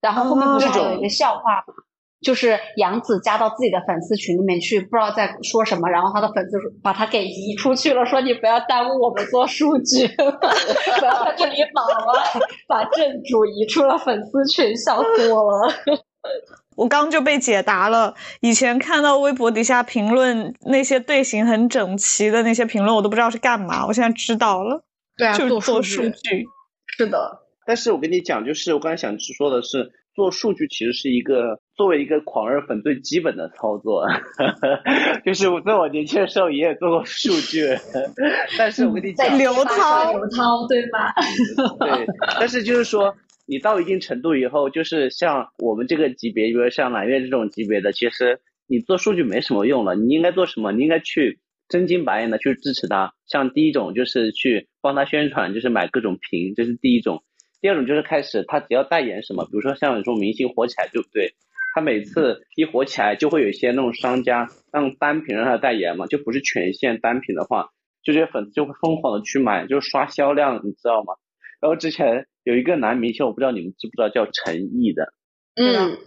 [0.00, 1.74] 然后后面不是有一个笑话吗？
[2.20, 12.22] 就是杨紫加到自己的粉丝群里面去，不知道在说什么，然后他的粉丝把他给移出去了，说你不要耽误我们做数据，不要在这里捣乱，
[12.68, 15.72] 把正主移出了粉丝群，笑死我了。
[16.76, 24.82] 我刚就被解答了，以前看到微博底下评论那些队形很整齐的那些评论，我都不知道是干嘛，我现在知道了，
[25.16, 26.46] 对啊，就是做数据。
[27.00, 34.04] 是的，但是我跟你讲，就是我刚才想说的是，做数据其实是一个作为一个狂热粉最基本的操作，
[35.24, 37.66] 就是我在我年轻的时候也有做过数据，
[38.58, 41.10] 但是我跟你讲，刘涛，刘涛对吗？
[41.80, 42.06] 对，
[42.38, 43.14] 但是就是说，
[43.46, 49.94] 你到一定程度以后，就是像我们这个级别，比如像揽月这种级别的，其实你做数据没什么用了。
[49.94, 50.70] 你应该做什么？
[50.72, 51.40] 你应该去。
[51.70, 57.22] 真金白银的去支持他，像第一种就是去帮他宣传，就是买各种屏，这是第一种。
[57.62, 61.32] 第二种就是开始他只要代言什么，比如说像这种明星火起来，对不对？
[61.74, 67.68] 他每次一火起来，就会有一些那种商家让单品让他代言嘛，就不是全线单品的话，
[68.02, 71.14] 就这些粉丝就会疯狂的去买，就是刷销量，你知道吗？
[71.60, 75.12] 然后之前有一个男明星，我不知道你们知不知道，叫陈毅的，
[75.54, 75.98] 嗯，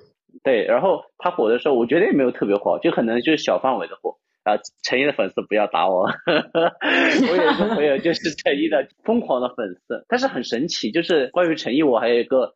[0.44, 4.18] 对，然后他火的时候，我觉得也没有特别火，就可能就是小范围的火。
[4.44, 12.56] 啊，陈毅的粉丝不要打我， 我有一个朋友就是陈毅的疯狂的粉丝，但是很神奇，就是关于陈毅，我还有一个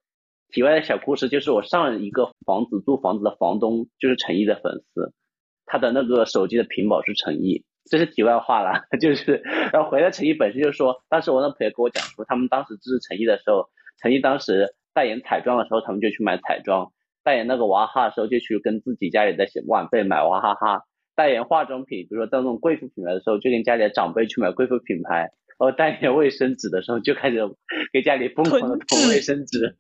[0.50, 5.14] 题外的小故事，就是我上一个房子租房子的房东就是陈毅的粉丝，
[5.66, 8.84] 他的那个手机的屏保是陈毅，这是题外话了。
[9.00, 13.70] 就是然后回来陈毅本身就说，当时我那朋友跟我讲说，他们当时支持陈毅的时候，
[14.02, 16.92] 陈毅当时代言彩妆的时候，他们就去买彩妆；
[17.24, 20.80] 代言那个娃哈哈的时候，就去跟自己家里的晚辈买娃哈哈；
[21.18, 25.32] 代言化妆品，比如说在那种贵妇品牌的时候，就跟家里的长辈去买贵妇品牌。
[25.60, 27.40] 然后代言卫生纸的时候，就开始
[27.92, 29.74] 给家里疯狂的囤卫生纸，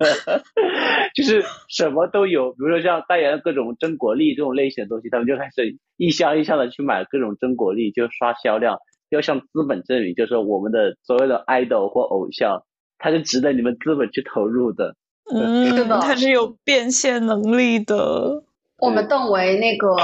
[1.13, 2.49] 就是什么都有。
[2.53, 8.79] 比如说像代言各种真果粒这种类型的东西，他们就开始一箱一箱的去买各种真果粒，就刷销量，
[9.11, 12.63] 要向资本证明，就是我们的所谓的 idol 或偶像，
[12.97, 14.95] 他是值得你们资本去投入的。
[15.31, 18.41] 嗯，他是有变现能力的。
[18.79, 19.95] 我们邓为那个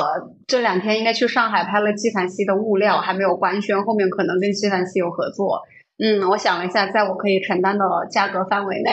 [0.47, 5.61] 这两天应该去上海拍了纪梵希的物料，还没有官宣，后面可能跟纪梵希有合作。
[5.99, 8.91] 嗯，我想了一下，在我可以承担的价格范围内。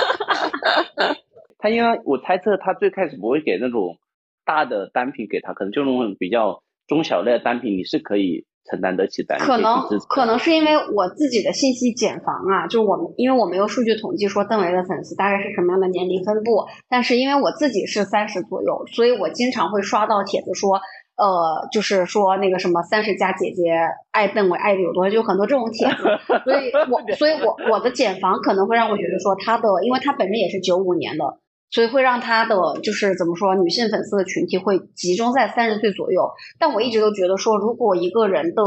[1.58, 3.96] 他因为我猜测他最开始不会给那种
[4.44, 8.44] 大的单品给他，可能就那种比较中小类的单品，你是可以。
[8.64, 20.80] 承担得起的，可能可能是因为我自己的信息茧房啊，就是我们因为我没有数据统计说邓为的粉丝大概是什么样的年龄分布，但是因为我自己是三十左右，所以我经常会刷到帖子说，
[21.16, 23.74] 呃，就是说那个什么三十加姐姐
[24.12, 26.04] 爱邓为爱的有多，就很多这种帖子，
[26.44, 31.41] 所以我 所以我我的茧房可能会让我觉得说他的，因为他本身也是九五年的。
[31.72, 36.30] 所以会让他的就是怎么说，女性粉丝的群体会集中在三十岁左右。
[36.58, 38.62] 但我一直都觉得说，如果一个人的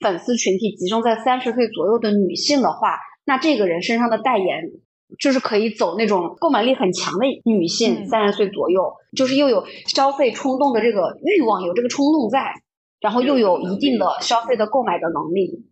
[0.00, 4.72] 粉丝群体集中在三十岁左右的女性的话，那这个人身上的代言
[5.20, 12.54] 就是可以走那种购买力很强的女性，三十岁左右，就是又有消费冲动的这个欲望，有这个冲动在，
[13.00, 15.64] 然后又有一定的消费的购买的能力。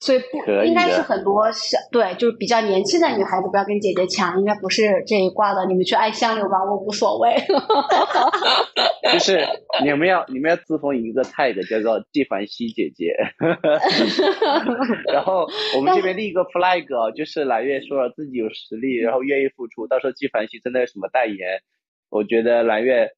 [0.00, 5.64] 所以不应该是很多小对，就是比较年轻的女孩子不要跟姐姐抢，应该不是这一挂的。
[5.66, 7.34] 你们去爱香柳吧，我无所谓。
[9.12, 9.38] 就是
[9.82, 13.14] 你们要你们要自封一个 tag 叫做纪梵希姐姐。
[15.12, 19.86] 然后我们这边立一个 flag，就是蓝月说了自己有实力，然后愿意付出。
[19.86, 21.62] 到时候纪梵希真的有什么代言，
[22.10, 23.10] 我觉得蓝月。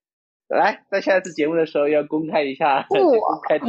[0.48, 2.87] 来，在下一次节目的时候要公开一下。
[2.88, 2.94] 不，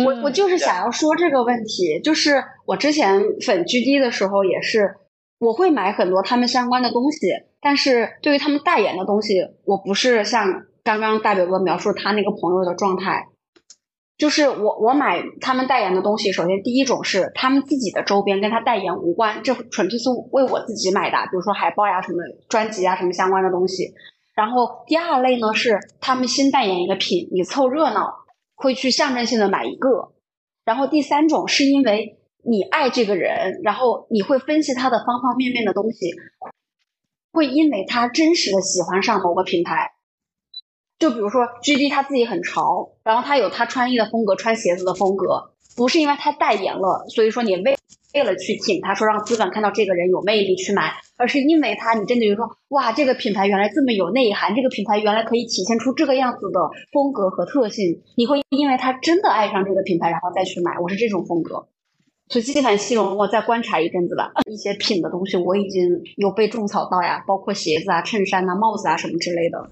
[0.05, 4.95] 我我就是想要说这个问题，就是我之前粉 GD 的时候也是，
[5.39, 7.27] 我会买很多他们相关的东西，
[7.61, 13.29] 但是对于他们代言的东西，我不是像刚刚大表哥描述他那个朋友的状态，
[14.15, 23.95] 就是我我买他们代言的东西，首先第一种是他们自己的周边跟他代言无关，这纯粹是为我自己买的，比如说海报呀、什么专辑啊、什么相关的东西。
[24.37, 28.13] 然后第二类呢是他们新代言一个品，你凑热闹
[28.53, 30.13] 会去象征性的买一个。
[30.63, 36.11] 然后第三种是因为你爱这个人，然后你会分析他的方方面面的东西，
[37.31, 39.93] 会因为他真实的喜欢上某个品牌。
[40.99, 47.76] 就比如说 G D 他自己很潮，然后他有他穿衣的风格，穿鞋子的风格，不是因为他代言了，所以说你为。
[48.17, 56.59] 为了去请他说让资本看到这个人有魅力去买，而是因为他你真的就说哇这个品牌原来这么有内涵，这个品牌原来可以体现出这个样子的
[56.91, 61.67] 风格和特性，你会因为他真的爱上这个品牌然后再去买，我是这种风格。
[62.29, 69.69] 所以纪梵希容我再观察一阵子了，一些品的东西我已经有被种草到呀，包括鞋子啊、衬衫啊、帽子啊什么之类的。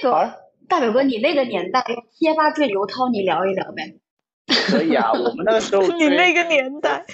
[0.00, 0.34] 这个
[0.68, 3.98] 大表哥，你那个年代贴吧追刘涛，你聊一聊呗？
[4.46, 7.04] 可以啊，我们那个时候 你那个年代，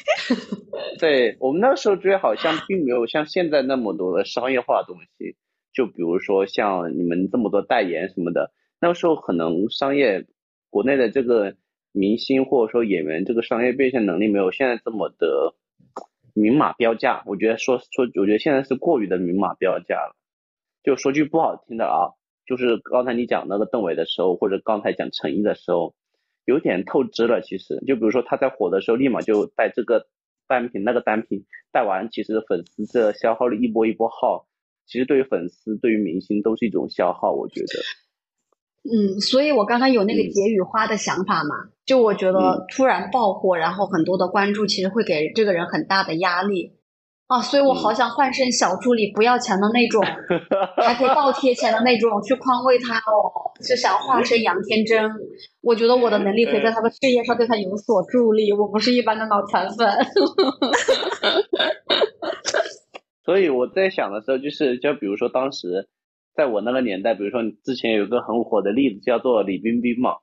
[0.99, 5.37] 对我们那个时候追好像并没有像现在那么多的商业化东西，
[5.73, 10.27] 就比如说像你们这么多代言什么的，那个时候可能商业
[10.71, 11.55] 国内的这个
[11.93, 15.55] 明星或者说演员这个商业变现能力没有现在这么的
[16.33, 17.23] 明码标价。
[17.27, 20.17] 我觉得说说，我觉得现在是过于的明码标价了。
[20.83, 22.15] 就说句不好听的啊。
[22.49, 25.95] 就是刚才你讲那个邓伟的时候，或者刚才讲陈毅的时候，
[26.47, 27.43] 有点透支了。
[27.43, 30.07] 其实，就比如说他在火的时候，立马就带这个
[30.47, 34.47] 单品、那个单品，带完，其实粉丝这消耗了一波一波耗。
[34.87, 37.67] 其实对于粉丝、对于明星都是一种消耗，我觉得。
[38.91, 46.78] 嗯，所以我刚刚有那个解语花的想法嘛，就我觉得突然爆火，然后很多的关注，其实会给这个人很大的压力。
[47.29, 50.03] 啊，所以我好想换身小助理，不要钱的那种，
[50.83, 53.53] 还可以倒贴钱的那种，去宽慰他哦。
[53.61, 55.11] 就想化身杨天真，
[55.61, 58.51] 我觉得我的能力可以在他的事业上对他有所助力。
[58.53, 59.87] 我不是一般的脑残粉。
[63.25, 65.87] 所以我在想的时候，就是就比如说当时
[66.35, 70.15] 在我那个年代，比如说之前有个很火的例子叫做李冰冰嘛，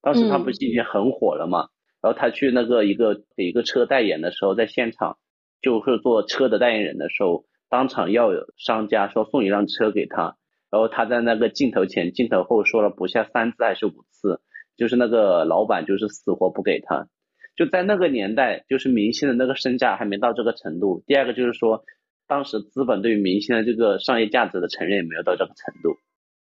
[0.00, 1.66] 当时他不是已经很火了嘛？
[2.00, 5.18] 然后他去那个一个给一个车代言的时候，在现场
[5.60, 10.36] 就是做车的代言人的时候，当场要有商家说送一辆车给他，
[10.70, 14.40] 然后他在那个镜头前镜头后说了不下三次还是五次，
[14.76, 17.08] 就是那个老板就是死活不给他。
[17.56, 21.02] 就在那个年代，就是明星的那个身价还没到这个程度。
[21.06, 21.84] 第二个就是说，
[22.26, 25.96] 当时资本对于明星的这个商业价值的承认也没有到这个程度，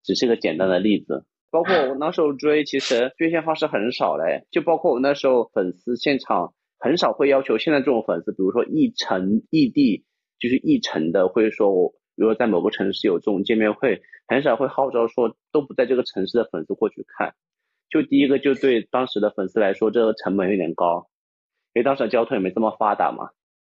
[0.03, 1.24] 只是个简单的例子。
[1.51, 4.45] 包括我那时候追，其实追现方式很少嘞。
[4.51, 10.06] 就包括我那时候粉丝现场很少会要求现在这种粉丝，比如说一城异地，
[10.40, 17.34] 就是一城的，或者说我比如说在某个城市有这种见面会，很少会号召说都不在这个城市的粉丝过去看。
[17.90, 21.08] 就第一个，就对当时的粉丝来说，这个成本有点高，
[21.74, 23.30] 因为当时交通也没这么发达嘛。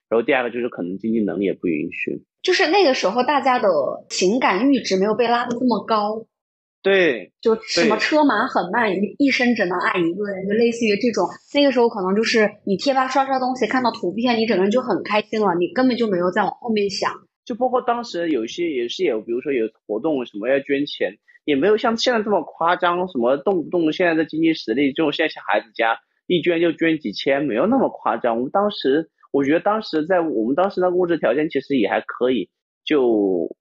[0.08, 2.24] 然后第二个就是可能经济能力也不允许。
[2.42, 3.68] 就是那个时候，大家的
[4.08, 6.26] 情感阈值没有被拉的这么高。
[6.84, 7.32] 对。
[7.40, 11.26] 就什么车马很慢，一一生只能爱一个人，就类似于这种。
[11.52, 17.10] 那个时候可能就是你贴吧刷刷东西，看到图片，你整个人就很开心了，你根本就没有再往后面想。
[17.44, 21.18] 就包括当时有些也是有，比如说有活动什么要捐钱。
[21.46, 28.34] 也没有像现在这么夸张，什么动不动现在的经济实力，这种现在小孩子家一捐就捐几千，没有那么夸张。
[28.38, 32.48] 我们当时，我觉得当时在我们当时的物质条件其实也还可以，
[32.82, 33.54] 就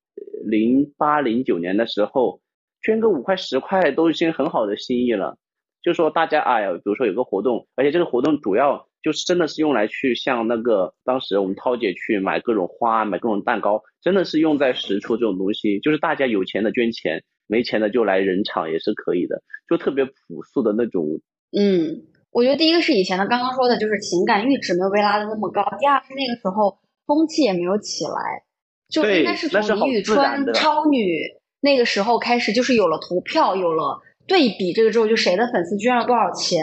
[0.45, 2.39] 零八零九年的时候，
[2.83, 5.37] 捐个五块十块都已经很好的心意了。
[5.81, 17.23] 就说大家哎呀，比如说有个活动，而且这个活动主要就是真的是用来去像那个当时我们涛姐去买各种花，买各种蛋糕，真的是用在实处这种东西，就是大家有钱的捐钱。
[17.45, 21.05] 没钱的就来人场也是可以的，就特别朴素的那种。
[21.51, 25.61] 嗯，我觉得第一个是以前的刚刚说的，就是情感阈值没有被拉的那么高。
[25.77, 28.47] 第二是那个时候风气也没有起来，
[28.87, 30.17] 就应该是从李宇春、
[30.53, 36.61] 超女那个时候开始，就是有了投票，有了对比，这个之后就谁的粉丝捐了多少钱，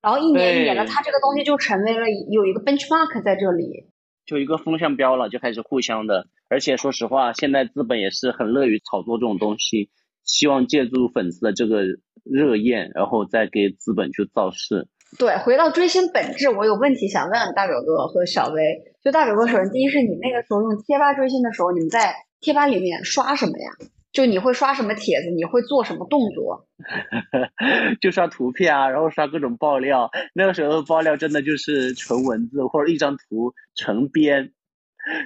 [0.00, 3.86] 然后一年一年的，它这个东西就成为了有一个 benchmark 在这里。
[4.24, 9.90] 就一个风向标了，就开始互相的，而且说实话，现在资本也是很乐于炒作这种东西。
[10.24, 11.82] 希望借助粉丝的这个
[12.24, 14.86] 热焰，然后再给资本去造势。
[15.18, 18.62] 对，回到追星本质，我有问题想问大表哥和小薇。
[19.02, 23.70] 就大表哥，首先第一是你那个时候用贴吧追星的时候，你们在贴吧里面刷什么呀？
[24.12, 25.30] 就你会刷什么帖子？
[25.30, 26.68] 你会做什么动作？
[28.00, 30.10] 就刷图片啊，然后刷各种爆料。
[30.34, 34.52] 那个时候爆料真的就是纯文字或者一张图纯编。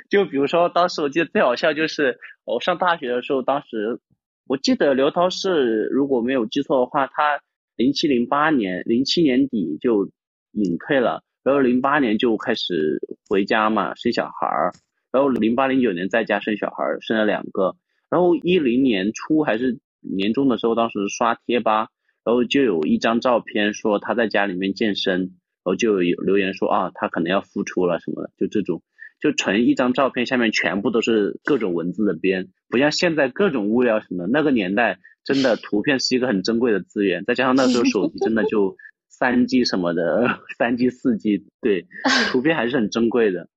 [0.09, 4.01] 就比如说，当时我记得最好笑就是我上大学的时候，当时。
[4.49, 7.41] 我记得刘涛是，如果没有记错的话，他
[7.75, 10.09] 零七零八年零七年底就
[10.53, 14.71] 隐退了，然后零八年就开始回家嘛，生小孩儿，
[15.11, 17.75] 然后零八零九年在家生小孩儿，生了两个，
[18.11, 21.89] 然后一零年初还是年中的时候，当时刷贴吧，
[22.25, 25.31] 然后就有一张照片说他在家里面健身，然
[25.65, 28.83] 后就有留言说啊，他可能要复出了什么的，就这种。
[29.19, 34.27] 就纯一张照片，下面全部都是各种文字的编，不像现在各种物料什么。
[34.27, 38.77] 那个年代真的图片是一个很珍贵的资源，再加上那时候手机真的就
[39.09, 41.87] 三 G 什么的， 三 G 四 G，对，
[42.31, 43.49] 图片还是很珍贵的。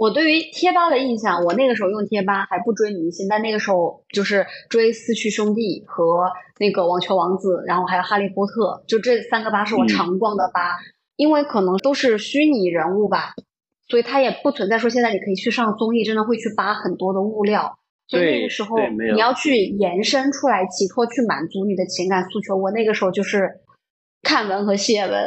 [0.00, 10.78] 我对于贴吧的印象，我那个时候用贴吧还不追明星，但那个时候就是追四驱兄弟和那个网球王子，然后还有哈利波特，就这三个吧是我常逛的吧，
[11.16, 13.34] 因为可能都是虚拟人物吧。
[13.90, 17.76] 所以它也不存在说现在你可以去上综艺，真的会去扒很多的物料。
[18.08, 18.78] 所以那个时候
[19.12, 22.56] 你要去延伸出来，寄托去满足你的情感诉求。
[22.56, 23.50] 我那个时候就是
[24.22, 25.24] 看文和写文，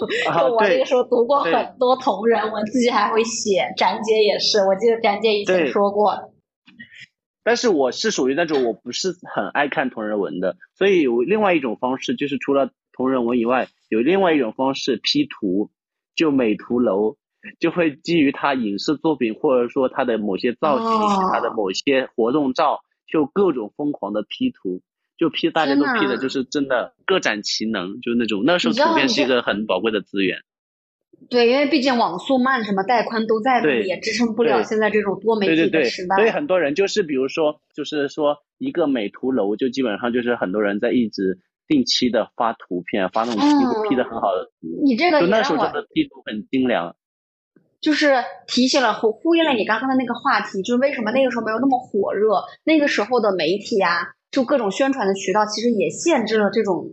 [0.00, 3.72] 就 我那个时候读过很多同人，我自己还会写。
[3.76, 6.32] 展姐也是，我记得展姐以前说过。
[7.42, 15.70] 但是我是属于那种我不是很爱看同人文的，所以有另外一种方式，就是除了同人文以外，有另外一种方式 P 图，
[16.14, 17.16] 就美图楼。
[17.58, 20.86] 就会基于他影视作品，或者说他的某些造型，
[21.32, 24.82] 他的某些活动照，就各种疯狂的 P 图，
[25.20, 30.38] 就 P 大家都 P 的，就是真的各展其能，就是那种那时候图片是一个很宝贵的资源。
[31.28, 36.16] 对，因为毕竟网速慢，什么带宽都在，也支撑不了现在这种多媒体的时代。
[36.16, 44.82] 所以很多人就是比如说，就是说一个美图楼，就基本上就是很多人在一直定期的发图片，发那种 P 图 P 的很好的图。
[44.82, 46.96] 你这个就那时候真的 P 图很精良。
[47.82, 52.44] 就是提醒了呼呼应了你刚刚的那个话题，就是为什么那个时候没有那么火热？
[52.64, 56.92] 那个时候的媒体啊，就各种宣传的渠道，其实也限制了这种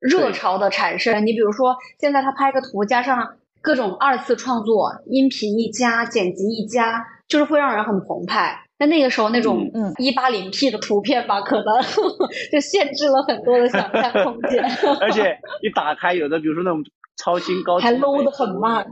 [0.00, 1.26] 热潮的产生。
[1.26, 8.64] 你比如说，现在他拍个图，加上各种二次创作，音频一加，剪辑一加，就是会让人很澎湃。
[8.78, 11.82] 那那个时候那种嗯一八零 P 的图片吧，可能
[12.52, 14.62] 就限制了很多的想象空间。
[15.00, 16.84] 而且一打开，有的比如说那种。
[17.20, 18.86] 超新高，还 low 的很慢。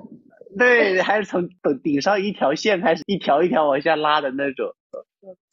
[0.59, 4.74] 对，还是从顶顶上一条线开始，一条一条往下拉的那种。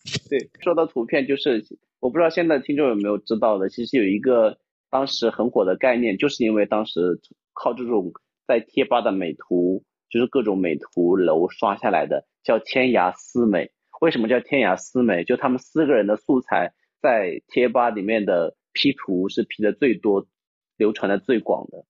[0.30, 1.64] 对，说到图片，就是
[2.00, 4.58] 我不知道现在听众有没有知道的，其实有一个
[4.90, 7.20] 当时很火的概念，就是因为当时
[7.54, 8.12] 靠这种
[8.46, 13.72] 在贴吧的美图，就是各种美图楼刷下来的，叫天涯思美。
[14.02, 15.24] 为什么叫天涯思美？
[15.24, 20.28] 就他们四个人的素材在贴吧里面的 P 图是 P 的最多、
[20.76, 21.86] 流传的最广的。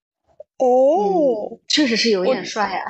[0.60, 2.86] 哦，确实是有点帅啊！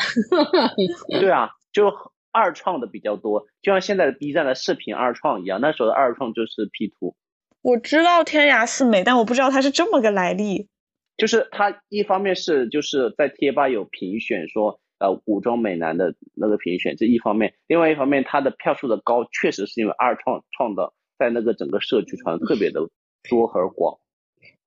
[1.19, 1.89] 对啊，就
[2.33, 7.15] 二创的比较多，就像现在的 B 站的视频二创一样，那时候的二创就是 P 图。
[7.61, 10.67] 我知道天涯四美，但我不知道它是这么个来历。
[11.15, 22.81] 就是它一方面是就是在贴吧有评选说呃古装美男的那个评选，这一方面；另外一方面，它的票数的高，确实是因为二创创的在那个整个社区传的特别的
[23.29, 23.99] 多和广。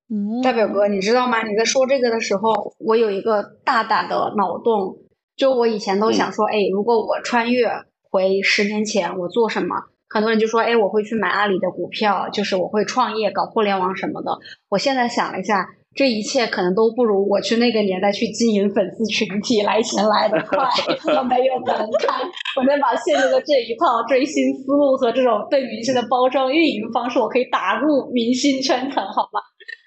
[0.09, 1.43] 嗯大表哥，你知道吗？
[1.43, 5.03] 你在说这个的时候，我有一个大大的脑洞。
[5.37, 7.69] 就我以前都想说，哎，如果我穿越
[8.11, 9.77] 回十年前，我做什么？
[10.09, 14.39] 很多人就说，哎，我会去买阿里的股票，就是我会创业搞互联网什么的。
[14.69, 20.59] 我现在想了一下，这一切可能都不如我去那个年代去经营粉丝群体来钱来的快。
[21.19, 22.21] 我没有门槛，
[22.57, 29.41] 我能把现在的这一套追星思路和这种对明星的包装运营方式，我可以打入明星圈层，好吗？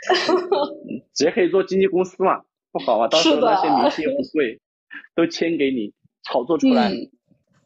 [1.16, 2.42] 直接可以做经纪公司嘛，
[2.72, 3.08] 不好啊！
[3.08, 4.60] 到时候那些明星也不贵，
[5.20, 5.92] 都签给你
[6.24, 6.92] 炒作出来。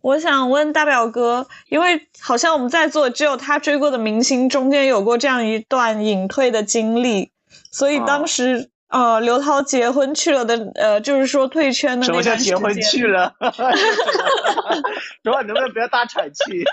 [0.01, 7.32] 我想问大表哥，因为好像我们在座只有他追过的明星中间有过这样一段隐退的经历，
[7.72, 13.34] 所以当时呃刘涛结婚去了的呃，就是说退圈的什么叫结婚去了？
[15.24, 16.66] 说话能不能不要大喘气？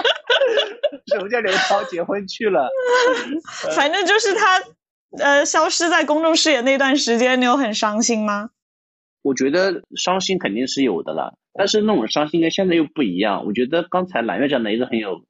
[1.06, 2.68] 什么叫刘涛结婚去了？
[3.76, 4.60] 反正就是他
[5.18, 8.50] 呃消失在公众视野那段时间，你有很伤心吗？
[9.22, 13.46] 我觉得伤心肯定是有的了，但是那种伤心跟现在又不一样。
[13.46, 15.24] 我觉得刚才蓝月讲的一个很有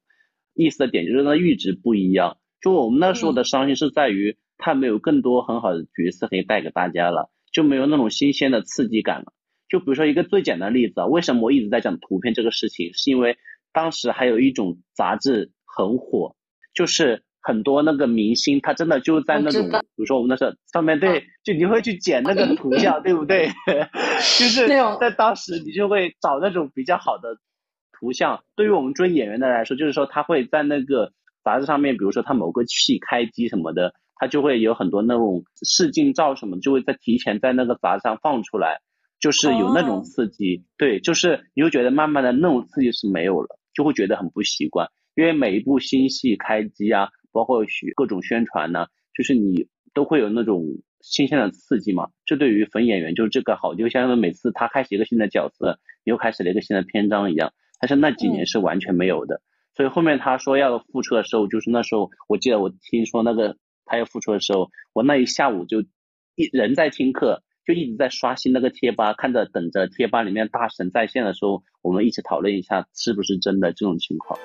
[0.55, 2.37] 意思的点，就是那阈值不一样。
[2.59, 9.33] 就我们那时候的伤心是在于他没有更多很好的角色可以带给大家了，就没有那种新鲜的刺激感了。
[9.69, 13.37] 就比如说一个最简单的例子啊，为什么我一直在讲图片这个事情，是因为
[13.71, 16.35] 当时还有一种杂志很火，
[16.73, 17.23] 就是。
[17.45, 23.49] 很多那个明星，他真的就在那种，比如说我们那时候上面对，就你会去剪那个图像，对不对？
[24.39, 24.65] 就是
[24.97, 27.35] 在当时你就会找那种比较好的
[27.91, 28.41] 图像。
[28.55, 31.11] 对于我们追演员的来说，就是说他会在那个
[31.43, 38.79] 杂志上面，比如说他某个戏开机什么的，他就会有很多那种试镜照什么，就会在提前在那个杂志上放出来，
[39.19, 40.63] 就是有那种刺激。
[40.77, 47.09] 对，就是你会觉得慢慢的那种刺激是没有了，就会觉得很不习惯，因为每一部新戏开机啊。
[47.33, 50.63] 包括许各种宣传呢，就是你都会有那种
[51.01, 52.09] 新鲜的刺激嘛。
[52.25, 57.51] 这对于粉演员就是这个好，就相当于每次他开始一个新的角色，你又开始了一个新的篇章一样。
[57.79, 59.41] 但是那几年是完全没有的，
[59.75, 65.81] 所以后面他说要复出的时候，就是那时候我记得我听说那个他要复出的时候，我那一下午就
[66.35, 74.39] 一人在听课，就一直在刷新那个贴吧，看着等着贴吧里面大神在线的时候，我们一起讨论一下是不是真的这种情况。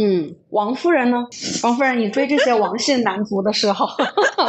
[0.00, 1.26] 嗯，王夫人呢？
[1.64, 3.86] 王夫人，你追这些王姓男足的时候，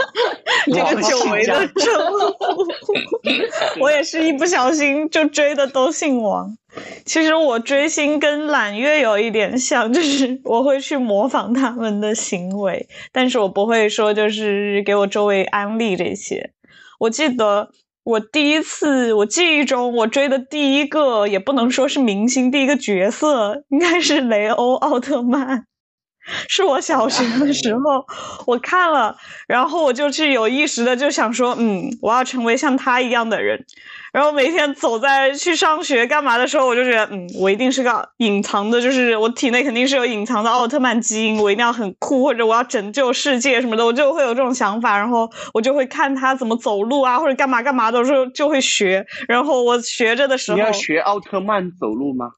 [0.71, 6.55] 这个久违的称呼， 我也是一不小心就追的都姓王。
[7.03, 16.51] 其实我追星跟揽月有一点像，就是我会去模仿他们的行为，但是我不会说就是给我周围安利这些。
[16.99, 17.69] 我记得。
[18.09, 25.68] 我第一次，我记忆中我追的第一个也不能说是明星，第一个角色应该是雷欧奥特曼。
[26.47, 28.05] 是我小学的时 候
[28.45, 29.15] 我看了，
[29.47, 33.65] 然后我就去有意识的就想说，嗯，我要成为像他一样的人。
[34.11, 44.97] 然后每天走在去上学干嘛的时候，我就觉得，嗯，我一定是个隐藏的，就是我体内肯定是有隐藏的奥特曼基因，我一定要很酷，或者我要拯救世界什么的，我就会有这种想法。
[44.97, 49.05] 然后我就会看他怎么走路啊，或者干嘛干嘛的时候就会学。
[49.27, 52.31] 然后我学着的时候，你要学奥特曼走路吗？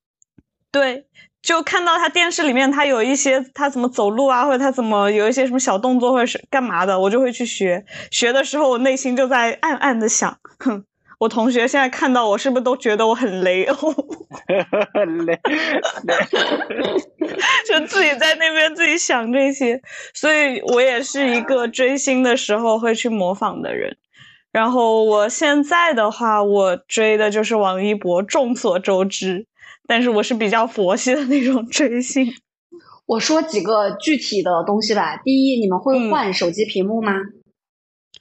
[0.74, 1.06] 对。
[1.42, 7.84] 就看到他电视里面，他有一些他怎么走路啊，或者他怎么有一些什么小动作，或者是干嘛的，我就会去学。
[8.12, 10.84] 学的时候，我内心就在暗暗的想：哼，
[11.20, 13.92] 我同学现在看到我，是不是都觉得我很雷 欧？
[15.26, 15.40] 雷，
[17.68, 19.82] 就自己在那边自己想这些。
[20.14, 23.98] 所以我也是一个追星的时候会去模仿的人。
[24.52, 29.48] 然后我现在的话，我追的就是王一博，众所周知。
[29.92, 32.26] 但是我是比较佛系的那种追星，
[33.06, 35.18] 我说几个具体的东西吧。
[35.18, 37.12] 第一，你们会嗯换手机屏幕吗？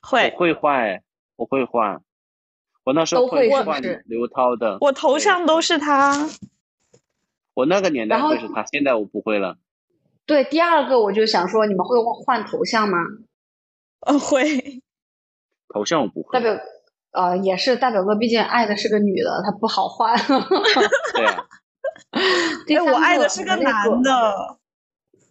[0.03, 1.01] 会我，会换，
[1.37, 2.01] 我会换。
[2.83, 6.29] 我那时候都会换刘涛的，我头像都是他。
[7.55, 9.57] 我那个年代会是他，现在我不会了。
[10.27, 11.97] 对，第二个我就想说，你们会
[12.27, 12.99] 换头像吗？
[14.01, 14.83] 呃，会。
[15.73, 16.41] 头像我不会代。
[16.41, 16.61] 表
[17.13, 20.17] 呃也是代表哥，毕竟爱的是个女的，她不好换。
[21.15, 21.45] 对啊，
[22.13, 24.57] 哎，我爱的是个男的。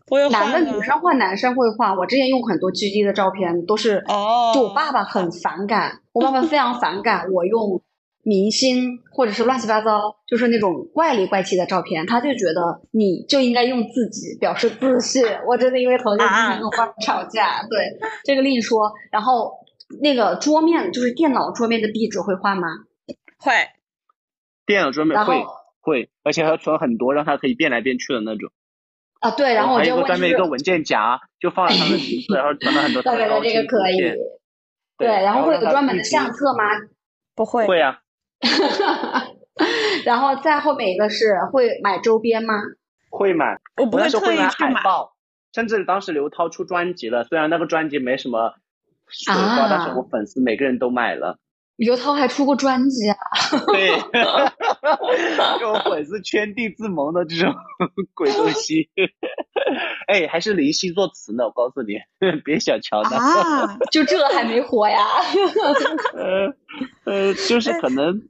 [0.09, 1.95] 我有男的女生换男生会换。
[1.95, 7.81] 我之前用很多 GG 的照片都是，哦就我爸爸很反感，我爸爸非常反感我用
[8.23, 15.23] 明星或者是乱七八糟，就是那种怪里怪气的照片，他就觉得你就应该用自己表示自信。
[15.47, 18.91] 我真的因为头像经常跟我爸爸吵架，对这个另说。
[19.11, 19.59] 然后
[20.01, 22.67] 那个桌面就是电脑桌面的壁纸会换吗？
[23.37, 23.53] 会。
[24.65, 25.45] 电脑桌面会
[25.81, 28.51] 会，而且还要存很多，让它可以变来变去的那种。
[29.19, 33.97] 啊，对，然后我还有个就专门一个文件夹，就放了他的名字，然后存了很多大概的高清这个可以
[34.95, 36.63] 对，然后会有专门的相册吗？
[37.33, 37.65] 不会。
[37.65, 37.99] 会啊，
[40.05, 42.53] 然后再后面一个是会买周边吗？
[43.09, 43.57] 会买。
[43.77, 44.75] 我不会买特意去买。
[44.75, 45.15] 海报，
[45.51, 48.53] 甚至当时刘涛出专辑了，虽然那个专辑没什么
[49.07, 51.39] 水花，啊但是我粉丝每个人都买了。
[51.79, 53.17] 刘涛还出过专辑啊！
[53.67, 57.55] 对， 这种粉丝圈地自萌的这种
[58.13, 58.89] 鬼东西。
[60.07, 61.93] 哎，还是林夕作词呢，我告诉你，
[62.43, 63.17] 别小瞧他。
[63.17, 65.05] 啊，就这还没火呀？
[66.15, 66.53] 呃
[67.05, 68.23] 呃，就是可能。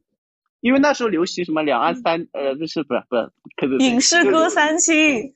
[0.61, 5.33] 因为那时候流行什么两岸三呃不是不是不是，影视歌三期，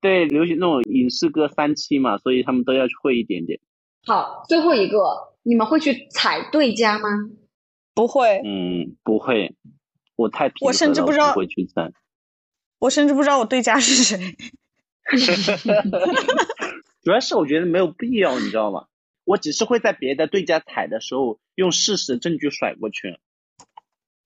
[0.00, 3.60] 对流行那种影视歌三期嘛，所以他们都要会一点点。
[4.04, 4.98] 好，最后一个，
[5.44, 7.08] 你们会去踩对家吗？
[7.94, 9.54] 不会，嗯，不会，
[10.16, 11.90] 我太平我甚至和了不知道不会去猜。
[12.80, 14.36] 我甚至不知道我对家是谁。
[17.02, 18.86] 主要是我觉得没有必要，你知道吗？
[19.24, 23.18] 我只是会在别的对家踩的时候用事实证据甩过去。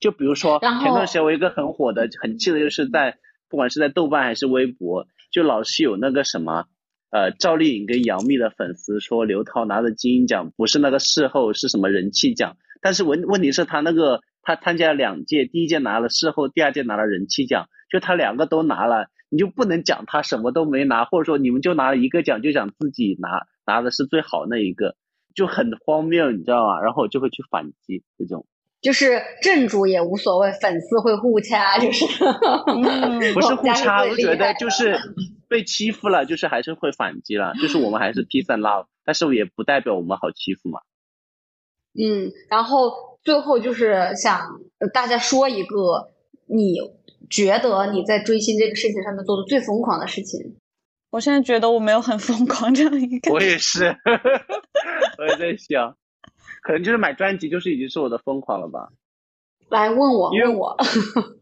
[0.01, 6.67] 就比如说前段时间我一个很火的、很气的，就是在不管是在豆瓣还是微博，就老是有那个什么。
[7.11, 12.59] 呃，赵丽颖跟杨幂的粉丝说刘涛拿的金鹰奖不是那个事后，是什么人气奖？
[12.81, 24.97] 但是问问题是，他那个他参加了两届，第一届拿了事后，第二届拿了人气奖，就他两个都拿了，你就不能讲他什么都没拿，或者说你们就拿了一个奖，就想自己拿拿的是最好那一个，
[25.35, 26.81] 就很荒谬，你知道吗？
[26.81, 28.47] 然后我就会去反击这种，
[28.81, 34.97] 就是正主也无所谓，粉丝会互掐， 就是嗯 不是互掐，最我觉得就是
[35.49, 40.81] 被欺负了，就是还是会反击了，就是我们还是 peace and love，但是也不代表我们好欺负嘛。
[42.01, 46.11] 嗯，然后最后就是想呃大家说一个
[46.47, 46.77] 你
[47.29, 50.57] 觉得你在追星这个事情上面做的最疯狂的事情。
[51.11, 53.33] 我现在觉得我没有很疯狂这样一个。
[53.33, 53.97] 我也是，
[55.19, 55.97] 我也在想，
[56.63, 58.91] 可能就是买专辑，就是已经是我的疯狂了吧。
[59.71, 60.77] 来问我，问我，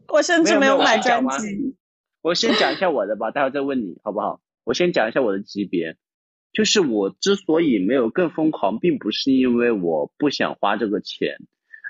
[0.07, 1.75] 我甚至没有买专辑。
[2.21, 4.39] 我先讲一下我的吧，待会再问你好不好？
[4.63, 5.95] 我先讲一下我的级别，
[6.57, 11.37] 就是我之所以没有更疯狂，并不是因为我不想花这个钱，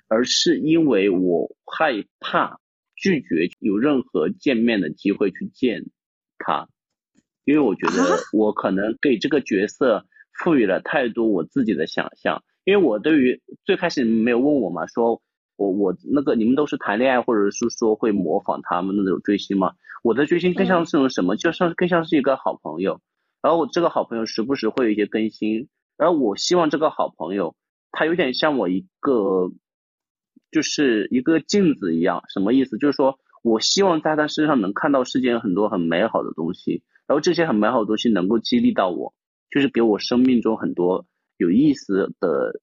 [0.10, 2.60] 而是因为我害怕
[2.94, 5.86] 拒绝有任何见面的机会去见
[6.38, 6.68] 他，
[7.46, 8.18] 因为我觉得啊？
[8.34, 15.22] 我可能给这个角色赋予了太多我自己的想象，因为我对于最开始你们没有问我嘛，说
[15.56, 19.72] 我我那个你们都是谈恋爱或者是说会模仿他们的那种追星嘛，
[20.04, 23.00] 我的追星更像是种什么，就像更像是一个好朋友，
[23.48, 27.56] 然后我这个好朋友时不时会有一些更新，然后我希望这个好朋友
[27.94, 29.54] 他有点像我一个
[30.52, 32.78] 就是一个镜子一样，什么意思？
[32.78, 39.14] 就是说我希望在他身上能看到世间很多很美好的东西，然后这些很美好的东西能够激励到我，
[39.50, 41.06] 就是给我生命中很多
[41.38, 42.60] 有意思的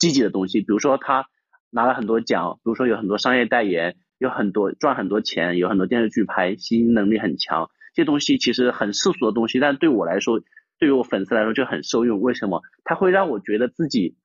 [0.00, 1.26] 积极的东西，比如说他
[1.70, 10.40] 拿了很多奖，比如说有很多商业代言，有很多赚很多钱，有很多电视剧拍，吸引能力很强，这些东西其实很世俗的东西，但对我来说，
[10.78, 12.20] 对于我粉丝来说就很受用。
[12.20, 12.62] 为什么？
[12.84, 14.16] 它会让我觉得自己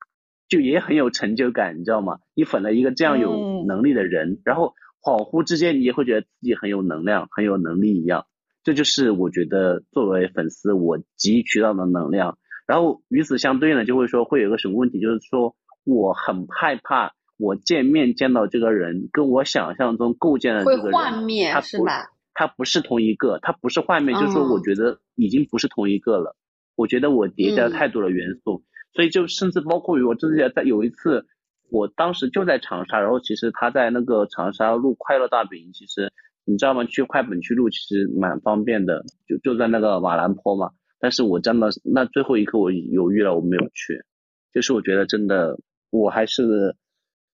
[0.48, 2.18] 就也很有成就感，你知道吗？
[2.34, 8.26] 你粉了一个这样有嗯能力的人，然后恍惚之间你也会觉得自己很有能量、很有能力一样。
[8.64, 12.38] 这就是我觉得作为粉丝我汲取到的能量。
[12.66, 22.10] 然后与此相对呢，就会说会有个什么问题，就是说我很害怕我见面见到这个人跟我想象中构建的会这个人，幻灭他不是吧？
[22.38, 26.36] 他不是同一个，它不是画面，就是说我嗯觉得已经不是同一个了。
[26.76, 28.62] 我觉得我叠加了嗯太多的元素，
[28.94, 31.26] 所以就甚至包括于我之前在有一次，
[31.68, 36.12] 我当时就在长沙，然后其实他在那个长沙录快乐大本营，其实
[36.44, 36.84] 你知道吗？
[36.84, 40.70] 去快本去录其实蛮方便的，就就在那个马兰坡嘛。
[41.00, 44.04] 但是我真的那最后一刻我犹豫了，我没有去。
[44.52, 45.58] 就是我觉得真的，
[45.90, 46.76] 我还是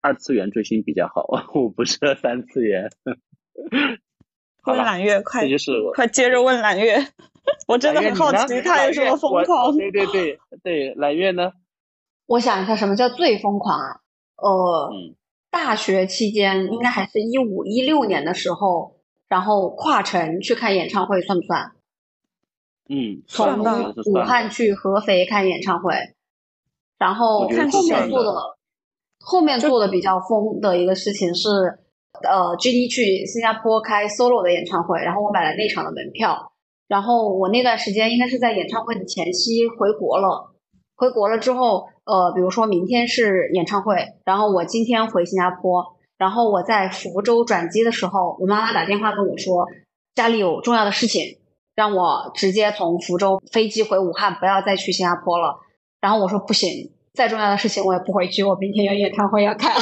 [0.00, 2.88] 二次元追星比较好， 我不是三次元。
[4.66, 6.96] 问揽月，快这就是我快接着问揽月，
[7.68, 9.76] 我真的很好奇他有什么疯狂。
[9.76, 11.52] 对对对对，揽月呢？
[12.26, 14.00] 我想一下，什么叫最疯狂啊？
[14.36, 15.14] 呃，嗯
[15.50, 18.96] 大学期间应该还是一五一六年的时候，
[19.28, 21.72] 然后跨城去看演唱会，算不算？
[22.88, 25.94] 嗯，从武汉去合肥看演唱会，
[26.98, 28.32] 然后我觉得后面做的
[29.20, 31.48] 后面做的比较疯的一个事情是，
[32.22, 36.52] 呃，GD 去新加坡开 solo 的演唱会，然后我买了那场的门票，
[36.86, 40.54] 然后我那段时间应该是在演唱会的前夕回国了。
[40.96, 49.66] 回国了之后，呃，比如说明天是演唱会，然后我今天回新加坡，然后我在福州转机的时候，我妈妈打电话跟我说
[50.14, 51.38] 家里有重要的事情，
[51.74, 55.58] 让我直接从福州飞机回武汉，不要再去新加坡了。
[56.00, 59.72] 然后我说不行，再重要的事情我也不回去，我明天有演唱会要看。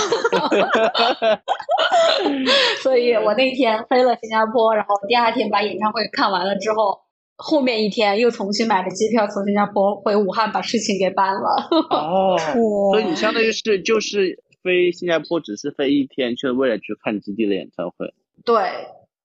[2.83, 7.01] 所以我那天飞了新加坡，然后第二天把演唱会看完了之后，
[7.37, 11.68] 后面一天又重新买了机票从新加坡回武汉，把事情给办了。
[11.91, 12.37] 哦，
[12.93, 18.12] 所以你相当于是就是飞新加坡，只是飞一天，就是为了去看基地的演唱会。
[18.45, 18.61] 对，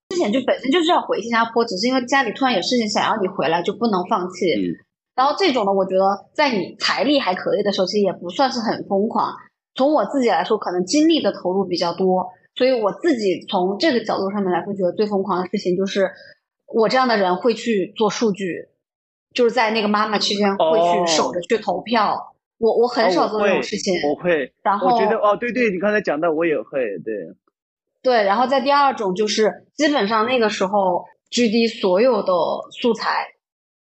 [0.08, 4.46] 之前就本身就是要回新加坡，只是因为家里突然有事情想要你回来，就不能放弃。
[4.56, 4.72] 嗯
[5.18, 9.34] 然后这种呢，我觉得在你财力还可以的时候，其实也不算是很疯狂。
[9.74, 16.08] 从我自己来说，可能精力的投入比较多，所以我自己从这个角度上面来说，觉得最疯狂的事情就是
[16.72, 18.68] 我这样的人会去做数据，
[19.34, 22.34] 就是在那个妈妈期间会去哦守着去投票。
[22.58, 27.14] 我我很少做这种事情，我会，然后我觉得哦，对对，你刚才讲的我也会，对，
[28.02, 32.32] 对，然后在第二种就是基本上那个时候 GD 所有的
[32.80, 33.26] 素材，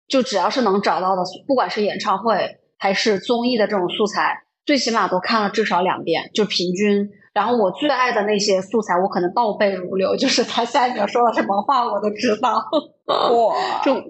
[0.08, 7.10] 就只要是能找到的，不管是演唱会还是综艺的这种素材，最起码都看了至少两遍，就平均。
[7.34, 12.64] 然后我最爱的那些素材，我可能倒背如流，就是他下一秒说了什么话我都知道。
[13.08, 14.02] 哇， 就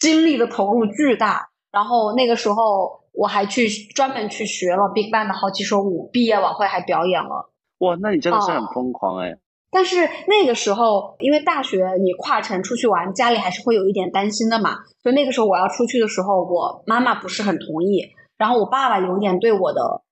[0.00, 1.50] 精力的投入巨大。
[1.70, 7.52] 然后那个时候我还去专门去学了 Big Bang 的好几首舞，毕业晚会还表演了。
[7.78, 9.34] 哇，那你真的是很哦疯狂哎。
[9.70, 14.78] 但是那个时候，因为大学你跨城出去玩，家里还是会有一点担心的嘛。
[15.02, 20.02] 所以那个时候我要出去的时候，我妈妈不是很同意，然后我爸爸有点对我的，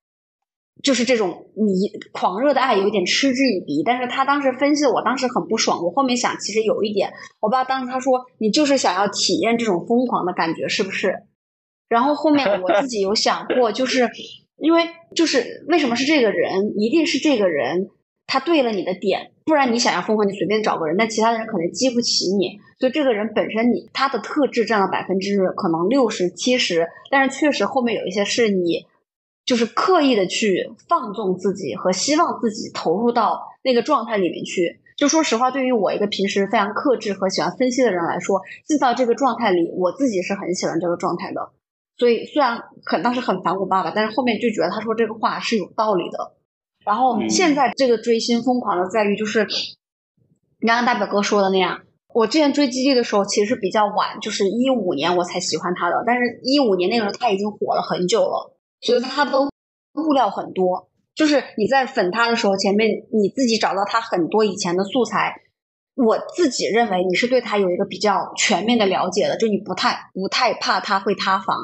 [0.83, 1.73] 就是这种迷
[2.13, 3.83] 狂热的爱有点嗤之以鼻。
[3.83, 5.83] 但是他当时分析我，当时很不爽。
[5.83, 11.23] 我后面想，其实有一点，我爸当时他说你就是想要体验这种疯狂的感觉，是不是？
[11.89, 14.11] 然后后面我自己有想过，就是
[14.59, 17.89] 因为就是为什么是这个人，一定是这个人
[18.27, 22.59] 他对了你的点，不然你想要疯狂，你随便找个人，但其他的人可能激不起你。
[22.81, 28.87] 所以这个人本身你他的特质占了百分之可能六十七十，但是确实后面有一些是你
[29.45, 34.81] 就是刻意的去放纵自己和希望自己投入到那个状态里面去。
[34.97, 41.53] 就说实话，对于我一个平时非常克制和喜欢分析的人来说，进到这个状态里，我自己是很喜欢这个状态的。
[41.97, 46.33] 所以虽然很当时很烦我爸爸，但是后面就觉得他说这个话是有道理的。
[46.87, 49.45] 然后嗯现在这个追星疯狂的在于，就是
[50.61, 51.83] 你刚刚大表哥说的那样，
[52.15, 60.89] 我之前追基地的时候其实是比较晚，就是一五年我才喜欢他的，但是一五年那个时候他已经火了很久了，所以他的物料很多。
[61.15, 65.35] 就是你在粉他的时候，前面你自己找到他很多以前的素材，
[65.95, 71.57] 我自己认为你是对他有一个比较全面的了解的，就你不太不太怕他会塌房。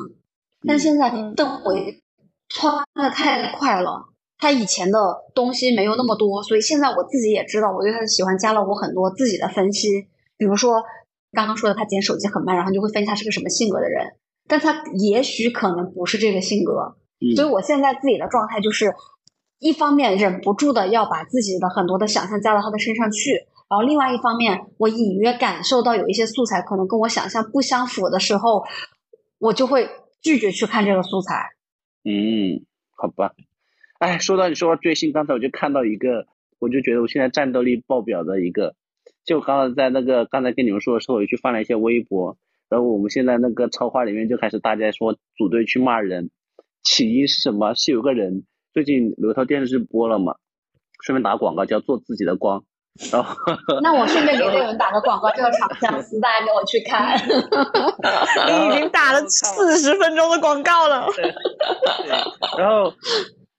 [0.67, 2.03] 但现在嗯邓为
[2.49, 4.12] 穿的太快了，
[4.43, 4.99] 他以前的
[5.37, 10.83] 东西没有那么多，所以现在我自己也知道，我对他的喜欢加了我很多自己的分析，比如说
[11.31, 14.17] 刚刚说的他捡手机很慢，然后你就会分析他是个什么性格的人，
[14.49, 18.93] 但他也许可能不是这个性格，嗯所以我现在自己的状态就是，
[19.61, 28.65] 一方面忍不住的要把自己的很多的想象加到他的身上去，然后另外一方面，我隐约感受到有一些素材可能跟我想象不相符的时候，
[29.39, 29.89] 我就会
[30.21, 31.51] 拒绝去看这个素材。
[32.03, 32.67] 嗯，
[32.97, 33.35] 好吧。
[34.03, 36.27] 哎，说到你说到追星，刚才我就看到一个，
[36.59, 38.75] 我就觉得我现在战斗力爆表的一个，
[39.25, 42.37] 就刚才在那个刚才跟你们说的时候，我去翻了一些微博，
[42.69, 46.31] 然后我们现在那个超话里面就开始大家说组队去骂人，
[46.83, 47.75] 起因是什么？
[47.75, 48.43] 是有个人
[48.75, 50.35] 最近有一套电视播了嘛，
[51.05, 52.65] 顺便打广告叫做自己的光，
[53.13, 53.37] 然后
[53.85, 57.17] 那我顺便给这个人打个广告，这个厂相思，大家给我去看。
[58.51, 61.07] 你已经打了四十分钟的广告了。
[61.15, 61.33] 对，
[62.59, 62.93] 然后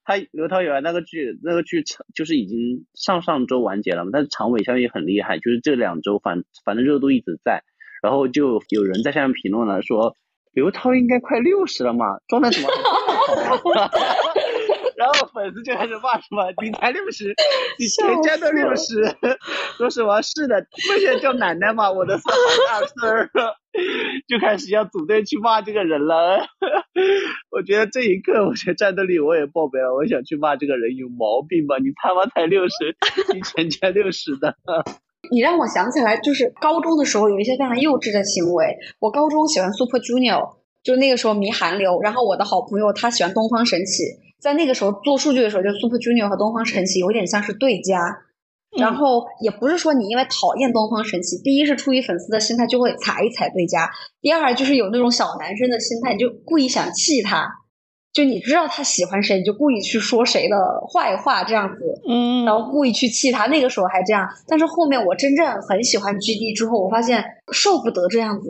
[0.06, 7.64] 他刘涛有那个剧，那个剧长就是已经上上周完结了嘛，但是长尾效应很厉害，就是这两周反反正热度一直在，
[8.02, 10.16] 然后就有人在下面评论了说，
[10.52, 12.70] 刘涛应该快六十了嘛，状态怎么？
[14.96, 17.34] 然后粉丝就开始骂什么你才六十，
[17.78, 19.04] 你全家都六十，
[19.78, 21.92] 说什么是的，不是叫奶奶吗？
[21.92, 22.34] 我的三
[22.70, 23.30] 大孙儿，
[24.28, 26.46] 就开始要组队去骂这个人了。
[27.50, 31.78] 我觉得这一刻，我觉得战斗力我也爆表了，我想去骂这个人有毛病吧？
[31.80, 32.96] 你他妈才六十，
[33.34, 34.56] 你全家六十的。
[35.32, 38.78] 你让我想起来，就是高中的时候有一些非常幼稚的行为。
[39.00, 44.04] 我高中喜欢 Super Junior，就那个时候迷韩流，然后我的好朋友他喜欢东方神起。
[44.40, 47.98] 在那个时候做数据的时候，就 Super Junior 和东方神起有点像是对家，
[48.78, 53.90] 然后也不是说你因为讨厌东方神起，第一是出于粉丝的心态就会踩一踩对家，
[54.22, 57.48] 第二就是有那种小男生的心态，你就故意想气他，
[58.12, 60.56] 就你知道他喜欢谁，你就故意去说谁的
[60.94, 63.48] 坏话这样子，嗯，然后故意去气他。
[63.48, 68.48] 那个时候还这样，但是后面我真正很喜欢 GD 之后，我发现受不得这样子。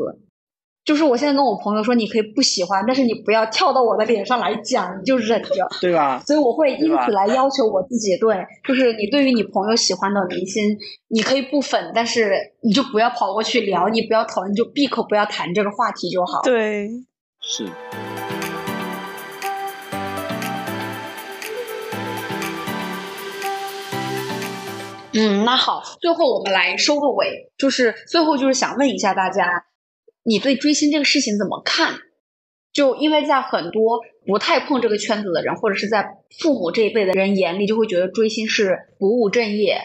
[0.85, 6.21] 就是我现在跟我朋友说，你可以不喜欢，但是你不要跳到我的脸上来讲，你就忍着，对吧？
[6.27, 10.77] 所以我会因此来要求我自己，对，就是你对于你朋友喜欢的明星，
[11.07, 16.41] 你可以不粉，但是你就不要跑过去聊，你不要讨论，就闭口不要谈这个话题就好。
[16.41, 16.89] 对，
[17.39, 17.65] 是。
[25.13, 29.63] 嗯，那好，最后我们来收个尾，就是最后就是想问一下大家。
[30.23, 31.99] 你对追星这个事情怎么看？
[32.71, 39.79] 就因为在很多不太碰这个圈子的人，或者是在父母这一辈的人眼里，就会觉得追星是不务正业，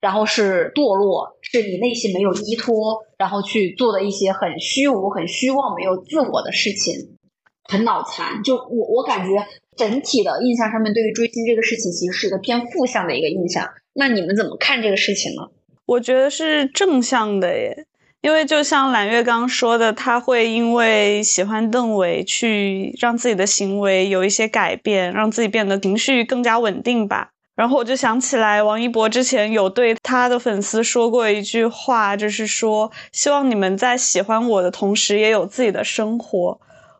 [0.00, 7.18] 然后是堕落，是你内心没有依托，然后去做的一些很虚无、很虚妄、没有自我的事情，
[7.64, 8.42] 很脑残。
[8.42, 9.46] 就我我感觉
[9.76, 13.68] 整体的印象上面，对于追星这个事情，其实是一个偏负向的一个印象。
[13.92, 15.50] 那你们怎么看这个事情呢？
[15.84, 17.86] 我觉得是正向的耶。
[18.26, 27.28] 因为就像揽月刚说的，他会因为喜欢邓为去让自己的行为有一些改变，让自己变得情绪更加稳定吧。
[27.54, 36.58] 然后我就想起来，王一博之前有对他的粉丝说过一句话，就是说希望你们在喜欢我的同时，也有自己的生活。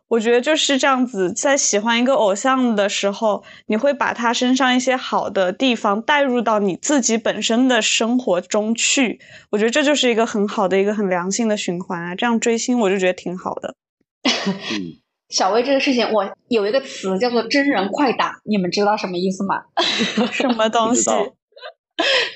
[0.09, 9.19] 我觉得就是这样子，在喜欢一个偶像的时候，你会把他身上一些好的地方带入到你自己本身的生活中去。
[9.51, 12.15] 我觉得这就是一个很好的一个很良性的循环啊！
[12.15, 13.75] 这样追星我就觉得挺好的。
[15.29, 19.61] 小薇这个事情，我有一个词叫做“真人快打”，你们知道什么意思吗？
[20.31, 21.11] 什么东西？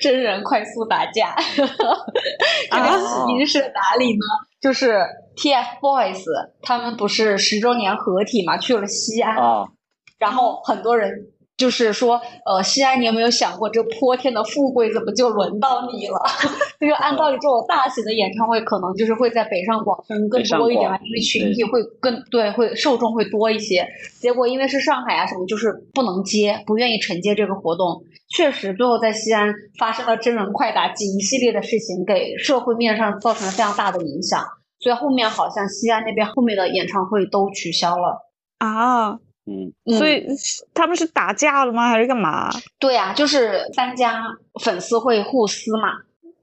[0.02, 1.34] 真人快速打架。
[1.56, 4.51] 这个起因是哪里呢？
[4.62, 5.02] 就是
[5.36, 6.24] TFBOYS
[6.62, 9.36] 他们不是十周年合体嘛，去了西安，
[10.18, 16.18] 然后很多人就是说，呃，西安，你有没有想过，这泼天的富贵怎么就轮到你了？
[16.80, 23.86] 就 是按道理这种大型的演唱会，可能就是会在北上广深更多一点嘛，因为群体会更对，会受众会多一些。
[24.20, 28.04] 结果因为是上海啊什么，就是不能接，不愿意承接这个活动。
[28.34, 34.42] 确实，最后在西安发生了真人快打及一系列的事情，给社会面上造成了非常大的影响。
[34.78, 38.28] 所以后面好像西安那边后面的演唱会都取消了
[38.58, 39.18] 啊。
[39.44, 40.24] 嗯，所以
[40.72, 41.88] 他们是打架了吗？
[41.90, 42.48] 还是干嘛？
[42.78, 44.24] 对呀，就是三家
[44.62, 45.98] 粉丝会互撕嘛，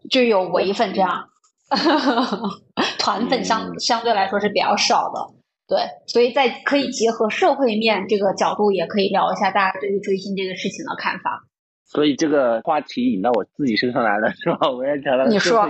[0.09, 1.29] 就有唯粉这样，
[2.99, 5.33] 团粉相相对来说是比较少的。
[5.67, 11.45] 对，所以在可以结合社会面这个角度，也可以聊一下大家对于追星这个事情的看法。
[11.91, 14.69] 所以这个话题引到我自己身上来了， 是吧？
[14.69, 15.67] 我也讲到你说，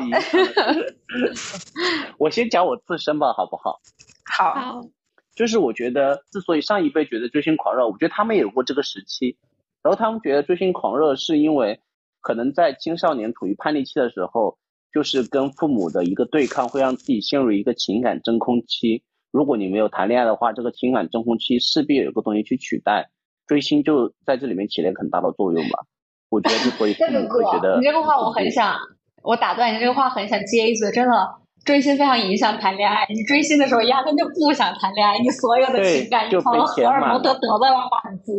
[2.20, 3.80] 我先讲我自身吧，好不好？
[4.26, 4.82] 好。
[5.34, 9.38] 就是我觉得，之所以上一辈觉得追星狂热，我觉得他们也有过这个时期。
[9.82, 11.80] 然后他们觉得追星狂热是因为，
[12.20, 14.58] 可能在青少年处于叛逆期的时候，
[14.92, 19.02] 就是跟父母的一个对抗，会让自己陷入一个情感真空期。
[19.32, 23.10] 如果你没有谈恋爱的话，这个情感真空期势必有个东西去取代，
[23.48, 25.86] 追星就在这里面起了一个很大的作用吧。
[26.30, 28.76] 我觉得之所以觉得，你这个话我很想，
[29.24, 31.39] 我打断你这个话很想接一嘴，真的。
[31.66, 38.34] 追星非常影响谈恋爱，你追星的时候压根就不想谈恋爱，你所有的情感一方荷尔蒙都得到了满足。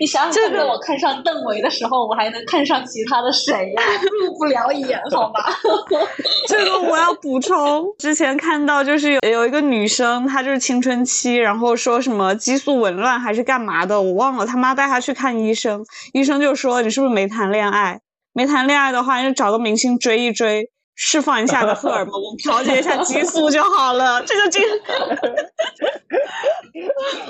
[0.00, 3.82] 你想想，在我看上邓为的时候，我还能看上其他的谁呀？
[4.20, 5.40] 入不了眼，好吗？
[6.48, 14.44] 这个我要补充，之前看到就是有有一个女生，她就是青春期，然后说什么激素紊乱还是干嘛的，我忘了。
[14.44, 18.00] 他妈带她去看医生，医生就说你是不是没谈恋爱？
[18.32, 20.71] 没谈恋爱的话，就找个明星追一追。
[20.94, 24.22] 释放一下的荷尔蒙， 调节一下激素就好了。
[24.26, 25.50] 这就这个。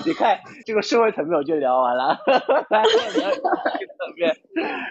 [0.05, 2.19] 你看这个社会层面我就聊完了，
[2.71, 4.37] 来聊层面。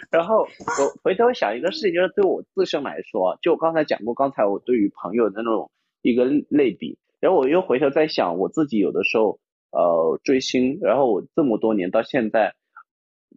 [0.10, 5.70] 然后我回头想一个事情，就是对我自身来说，就我刚才讲过，刚才我对于朋友的那种
[6.02, 9.40] 一个类比，然后我又回头在想我自己有的时候
[9.72, 12.54] 呃追星，然后我这么多年到现在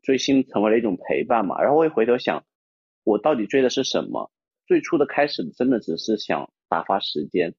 [0.03, 2.45] 追星成为了一种陪伴嘛，然后我又回头想
[3.05, 4.30] 我到底追的是什么？
[4.67, 7.55] 最初的开始真的只是想打发时间。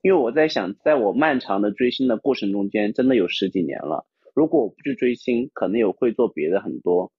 [0.00, 4.06] 因为我在想，在我漫长的追星的过程中间，真的有十几年了。
[4.32, 7.10] 如果我不去追星，可能也会做别的很多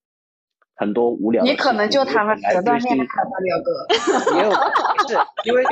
[0.75, 1.51] 很多无聊的。
[1.51, 4.37] 你可能就谈了十段恋爱吧，表哥。
[4.37, 4.51] 也有，
[5.07, 5.63] 是因为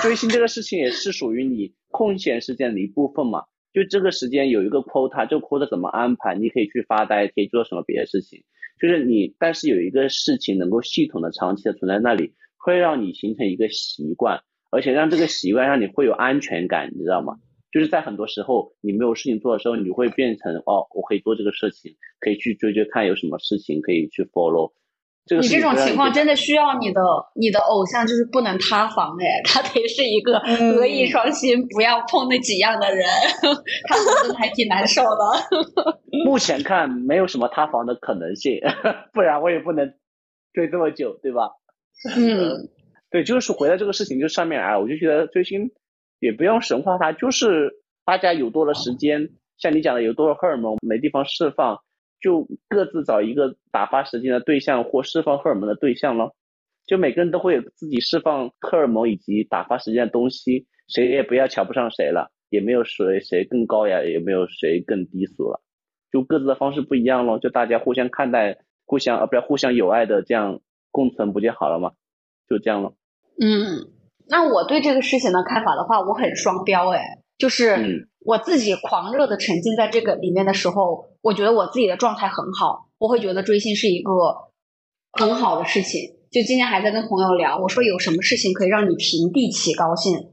[0.00, 3.44] 追星这个事情也是属于你空闲时间的一部分嘛。
[3.72, 6.36] 就这个时间有一个 quota，这个 quota 怎么安排？
[6.36, 8.44] 你可以去发呆，可以做什么别的事情。
[8.80, 14.42] 就是你，但是有一个事情能够系统的、长期的存在那里，会让你形成一个习惯。
[14.70, 17.36] 而且让这个习惯让你会有安全感，你知道吗？
[17.70, 24.72] 就是在很多时候你没有事情做的时候，你会变成哦，我可以做这个事情，可以去追追看有什么事情可以去 follow。
[25.26, 27.00] 这个你这种情况真的需要你的
[27.34, 30.38] 你的偶像就是不能塌房哎，他得是一个
[30.74, 33.06] 德艺双馨，不要碰那几样的人，
[33.88, 35.98] 他真的还挺难受的。
[36.24, 38.60] 目前看没有什么塌房的可能性，
[39.14, 39.94] 不然我也不能
[40.52, 41.50] 追这么久，对吧？
[42.16, 42.68] 嗯。
[43.10, 45.70] 对，就是回到这个事情就上面来，我就觉得追星
[46.18, 47.70] 也不用神化它，就是
[48.04, 51.80] 大家有多了时间，像你讲的有多了荷尔蒙没地方释放，
[52.24, 56.34] 就各自找一个打发时间的对象或释放荷尔蒙的对象咯。
[56.86, 65.60] 就每个人都会有自己释放荷尔蒙以及打发时间的东西，谁也不要瞧不上谁了，也没有谁谁更高雅，也没有谁更低俗了，
[66.10, 68.56] 就各自的方式不一样咯，就大家互相看待，
[68.86, 70.60] 互相啊不是互相友爱的这样
[70.90, 71.92] 共存不就好了吗？
[72.48, 72.94] 就这样了。
[73.38, 73.92] 嗯，
[74.28, 77.00] 那我对这个事情的看法的话，我很双标哎，
[77.44, 84.10] 就是我自己狂热的沉浸在这个里面的时候，我觉得我自己的状态很好，我会觉得追星是一个
[85.12, 86.16] 很好的事情。
[86.30, 90.30] 就今天还在跟朋友聊，我说有什么事情可以让你平地起高兴？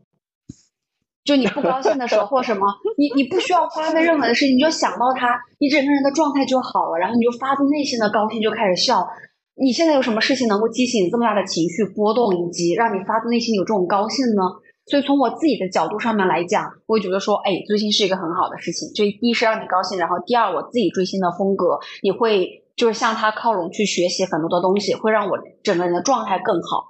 [1.26, 2.66] 就你不高兴的时候或什么，
[2.98, 9.06] 你你不需要发生任何的事情，你就想到他，你整个人的状态就好了，然后你就发自内心的高兴，就开始笑。
[9.56, 14.44] 你现在有什么事情能够激起你这么大的情绪波动，以及让你发自内心有这种高兴呢？
[14.92, 18.90] 所以从我自己的角度上面来讲，我会觉得说，哎，追星是一个很好的事情。
[18.94, 26.88] 就第一是让你高兴，然后第二我自己追星的风格，你会就是向他靠拢去学习很多的东西，会让我整个人的状态更好。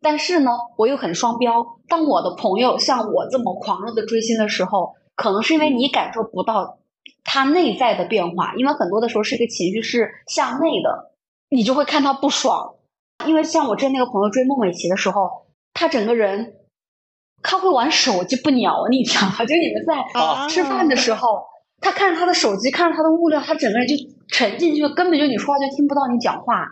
[0.00, 1.78] 但是呢，我又很双标。
[1.88, 6.78] 当我的朋友像我这么狂热的追星的时候，可能是因为你感受不到
[7.22, 11.12] 他内在的变化，因为很多的时候是一个情绪是向内的。
[11.50, 12.76] 你就会看他不爽，
[13.26, 15.28] 因为像我之前那个朋友追孟美岐的时候，
[15.74, 16.54] 他整个人
[17.42, 19.36] 他会玩手机不鸟你，知道吗？
[19.44, 21.42] 就你们在吃饭的时候，
[21.80, 23.94] 他看着他的手机，看着他的物料，他整个人就
[24.28, 26.66] 沉进去了，根本就你说话就听不到你讲话。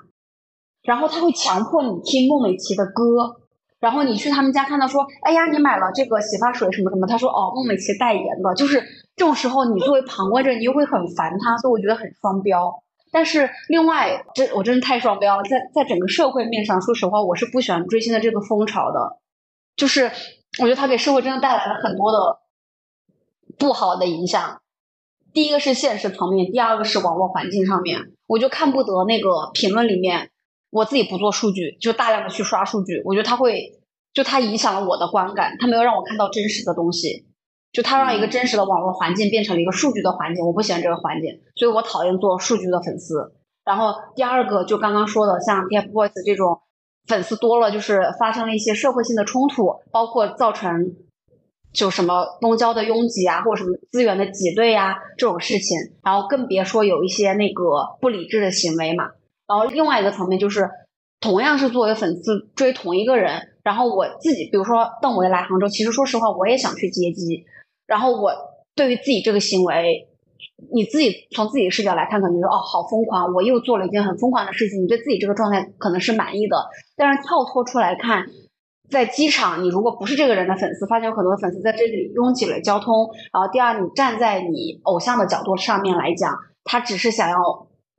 [0.82, 3.36] 然后他会强迫你听孟美岐的歌，
[3.80, 8.80] 然后你去他们家看到说，哎呀，你买了这个洗发水什么什么，他说哦，孟美岐代言的，就是
[9.16, 12.82] 这种时候，你作为旁观者，你又会很烦他，所以我觉得很双标。
[13.12, 15.42] 但是另外，这我真的太双标了。
[15.42, 19.18] 在在整个社会面上，说实话，我是不喜欢追星的这个风潮的。
[19.76, 20.10] 就是
[20.60, 22.38] 我觉得它给社会真的带来了很多的
[23.58, 24.60] 不好的影响。
[25.32, 30.30] 第一个是现实层面，第二个是网络环境上面，我就看不得那个评论里面，
[30.70, 33.00] 我自己不做数据，就大量的去刷数据。
[33.04, 33.80] 我觉得它会，
[34.12, 37.26] 就它影响了我的观感，它没有让我看到真实的东西。
[37.72, 43.36] 就它让一个真实的网络环境变成了一个数据的环境，我不喜欢这个环境，所以我讨厌做数据的粉丝。
[43.64, 46.60] 然后第二个就刚刚说的，像 TFBOYS 这种
[47.10, 50.94] 粉丝多了，就是发生了一些社会性的冲突，包括造成
[51.72, 55.76] 就什么公交的拥挤啊，或者什么资源的挤兑呀这种事情。
[56.04, 59.10] 然后更别说有一些那个不理智的行为嘛。
[59.48, 60.70] 然后另外一个层面就是，
[61.20, 67.44] 同样是作为粉丝追同一个人，然后我自己比如说邓为来杭州，其实说实话我也想去接机。
[67.86, 68.32] 然后我
[68.76, 70.08] 对于自己这个行为，
[70.72, 74.82] 你自己从自己的视角来看，可能说哦，好疯狂，我又做了一件很疯狂的事情。
[74.82, 76.56] 你对自己这个状态可能是满意的，
[76.96, 78.26] 但是跳脱出来看，
[78.90, 83.08] 在机场，你如果不是这个人的粉丝，发现有很多粉丝在这里拥挤了交通。
[83.32, 86.34] 然后第二，你站在你偶像的角度上面来讲，
[86.64, 87.36] 他只是想要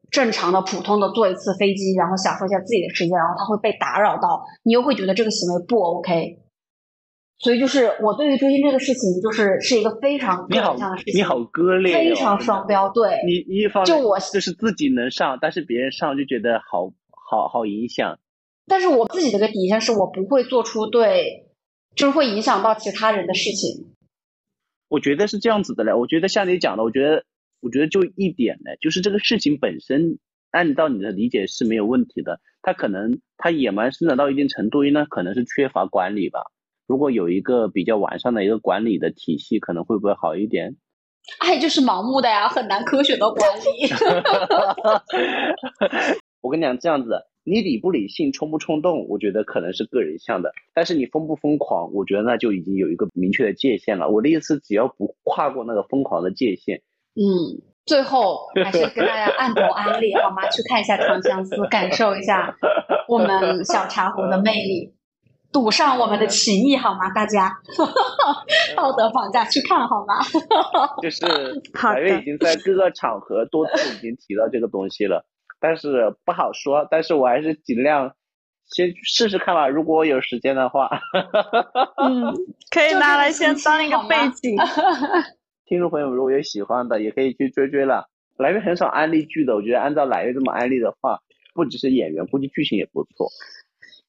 [0.09, 6.39] 正常的、普通的坐一次飞机，然后享受一下自己的时间，然后他会被打扰到，你又会觉得这个行为不 OK。
[7.43, 12.89] 所以就是我对于追星这个事情，就是是一个非常你好的事情，你好割裂，非常双标。
[12.89, 18.19] 对，你一方就我就是自己能上，但是别人上就觉得好好好影响。
[18.67, 21.47] 但是我自己的个底线是我不会做出对，
[21.95, 23.87] 就是会影响到其他人的事情。
[24.87, 27.25] 我觉得是这样子的嘞，我觉得像你讲的，我觉得
[27.59, 30.19] 我觉得就一点嘞，就是这个事情本身，
[30.51, 32.39] 按照你的理解是没有问题的。
[32.61, 36.41] 他可能他野蛮生长到一定程度，那可能是缺乏管理吧。
[36.91, 40.75] 如果有一个比较完善的一个管理的体系，可能会不会好一点？
[41.39, 43.87] 爱就是盲目的呀，很难科学的管理。
[46.43, 47.11] 我跟你讲，这样子，
[47.45, 50.51] 你理不理性、冲不冲动，我觉得可能是个人向的。
[50.73, 54.09] 但是你疯不疯狂，我觉得那就已经有一个明确的界限了。
[54.09, 56.81] 我的意思，只要不跨过那个疯狂的界限。
[57.15, 60.49] 嗯，最后还是跟大家按头安利好吗？
[60.49, 62.57] 去看一下《长相思》，感受一下
[63.07, 64.93] 我们小茶壶的魅力。
[65.51, 67.09] 赌上我们的情谊好吗？
[67.13, 67.51] 大家
[68.75, 70.15] 道德绑架去看好吗？
[71.01, 71.19] 就是
[71.79, 75.25] 小月已经在各个场合多次已经提到这个东西了，
[75.59, 76.87] 但是不好说。
[76.89, 78.13] 但是我还是尽量
[78.67, 79.67] 先试试看吧。
[79.67, 80.89] 如果我有时间的话，
[82.01, 82.33] 嗯，
[82.71, 84.57] 可以拿来先当一个背景。
[85.65, 88.05] 听众朋友如果有喜欢的，也可以去追追了。
[88.37, 91.19] 来月很少安利剧的，我觉得按照来月这么安利的话，
[91.53, 93.29] 不只是演员，估计剧情也不错。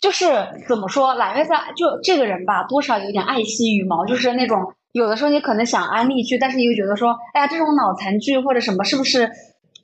[0.02, 0.26] 就是
[0.68, 9.30] 怎么说，揽月在就这个人吧，多少有点爱惜羽毛，就是那种有的时候你可能想安利剧，但是又觉得说，哎呀，这种脑残剧或者什么，是不是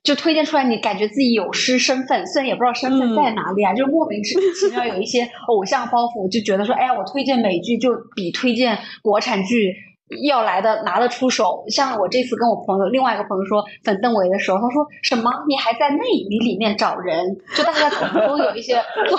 [0.03, 4.35] 就推荐出来，你感觉自己有失身份，虽然也不知道身份在哪里啊，就莫名其
[4.75, 9.77] 妙有一些偶像包袱，就觉得说，哎呀，我推荐美剧就比推荐国产剧。
[10.23, 15.31] 要来的拿得出手，像我这次跟我朋友另外一个朋友说粉邓为的时候，他说什么？
[15.47, 15.99] 你还在内
[16.29, 17.37] 娱里面找人？
[17.55, 19.19] 就大家可能都有一些多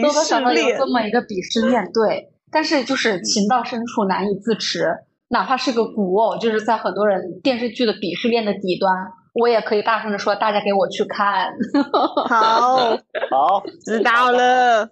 [0.00, 2.28] 多少少有这么一个鄙视链，对。
[2.52, 4.92] 但是就是情到深处难以自持，
[5.28, 8.92] 哪怕是个古偶，就是在很多人电视剧的鄙视链的底端，
[9.32, 11.52] 我也可以大声的说，大家给我去看。
[12.28, 12.90] 好
[13.30, 14.84] 好， 知道了，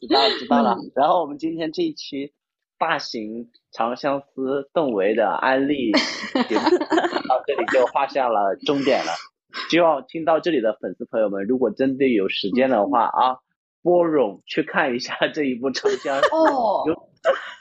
[0.00, 0.76] 知道知道了。
[0.94, 2.32] 然后我们今天这一期。
[2.82, 5.92] 大型长相思邓为的安利
[6.34, 9.12] 到这里就画下了终点了。
[9.70, 13.38] 希望听到这里的粉丝朋友们，如果真的有时间的话啊，
[13.84, 16.82] 波冗去看一下这一部长相思哦，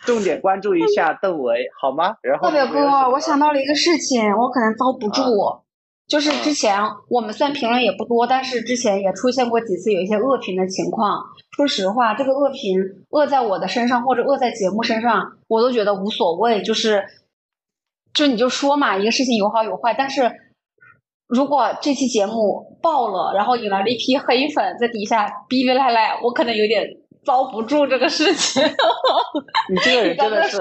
[0.07, 2.15] 重点关注一下邓为好吗？
[2.24, 2.80] 然后大表哥，
[3.11, 5.22] 我想到了一个事情，我可能遭不住。
[6.12, 11.24] 就是之前我们虽然评论也不多，但是之前也出现过几次有一些恶评的情况。
[11.55, 16.64] 说实话，这个恶评恶在我的身上，或者恶在节目身上，我都觉得无所谓。
[16.64, 17.05] 就是，
[18.14, 19.95] 就你就说嘛，一个事情有好有坏。
[19.97, 20.30] 但是
[21.30, 26.86] 如果这期节目爆了，然后引来了一批黑粉在底下逼逼赖赖，我可能有点
[27.24, 28.62] 遭不住这个事情。
[29.70, 30.59] 你这个人真的是，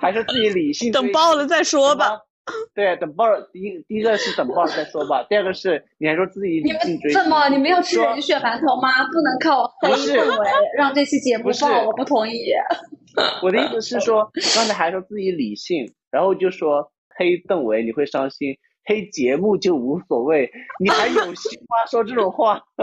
[0.00, 0.92] 还是自己理性。
[0.92, 2.20] 等爆了再说吧。
[2.74, 5.24] 对，等爆了，第一第一个是等爆了再说吧。
[5.28, 6.80] 第二个是你还说自己你们
[7.12, 9.06] 怎么你没有吃人血馒头吗？
[9.10, 12.38] 不能靠黑氛围让这期节目爆，我不同意。
[13.42, 21.86] 我的意思是说，刚才还说自己理性，然后就说黑邓为你会伤心，黑节目就无所谓，你还有心吗？
[21.90, 22.60] 说这种话？
[22.76, 22.82] 不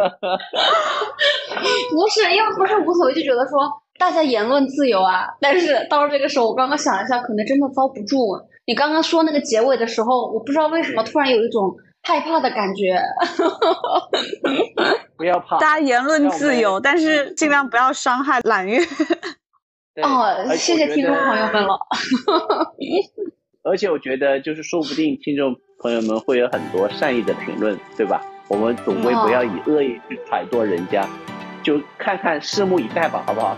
[2.09, 3.59] 是，因为不是无所谓，就觉得说
[3.99, 5.27] 大家言论自由啊。
[5.39, 8.17] 但是到了这个时候，我刚刚想了一下，可能真的遭不住。
[8.71, 12.97] 你刚刚说那个结尾的时候，我不知道为什么突然有一种害怕的感觉。
[15.17, 18.79] 不要怕，大家言论自由，但是尽量不要伤害揽月。
[20.01, 21.77] 哦，谢谢听众朋友们了。
[23.63, 28.25] 而且我觉得，就是说不定听众朋友们会有很多善意的评论，对吧？
[28.47, 31.05] 我们总归不要以恶意去揣度人家，
[31.61, 33.57] 就看看拭目以待吧，好不好？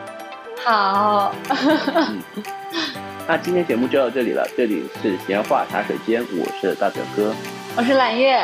[0.64, 1.34] 好。
[3.28, 7.34] 那今天节目就到这里了，这里是闲话茶水间，我是大表哥，
[7.78, 8.44] 我是揽月，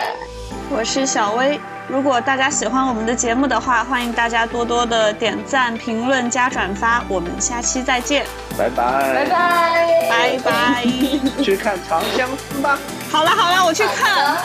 [0.70, 1.60] 我是小薇。
[1.90, 7.04] 如果大家喜欢我们的节目的话，欢迎大家多多的点赞、评论、加转发。
[7.10, 8.26] 我们下期再见，
[8.58, 10.86] 拜拜，拜拜，拜拜。
[11.44, 12.78] 去看《长相思》吧。
[13.12, 14.38] 好了好了，我去看。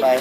[0.00, 0.18] 拜。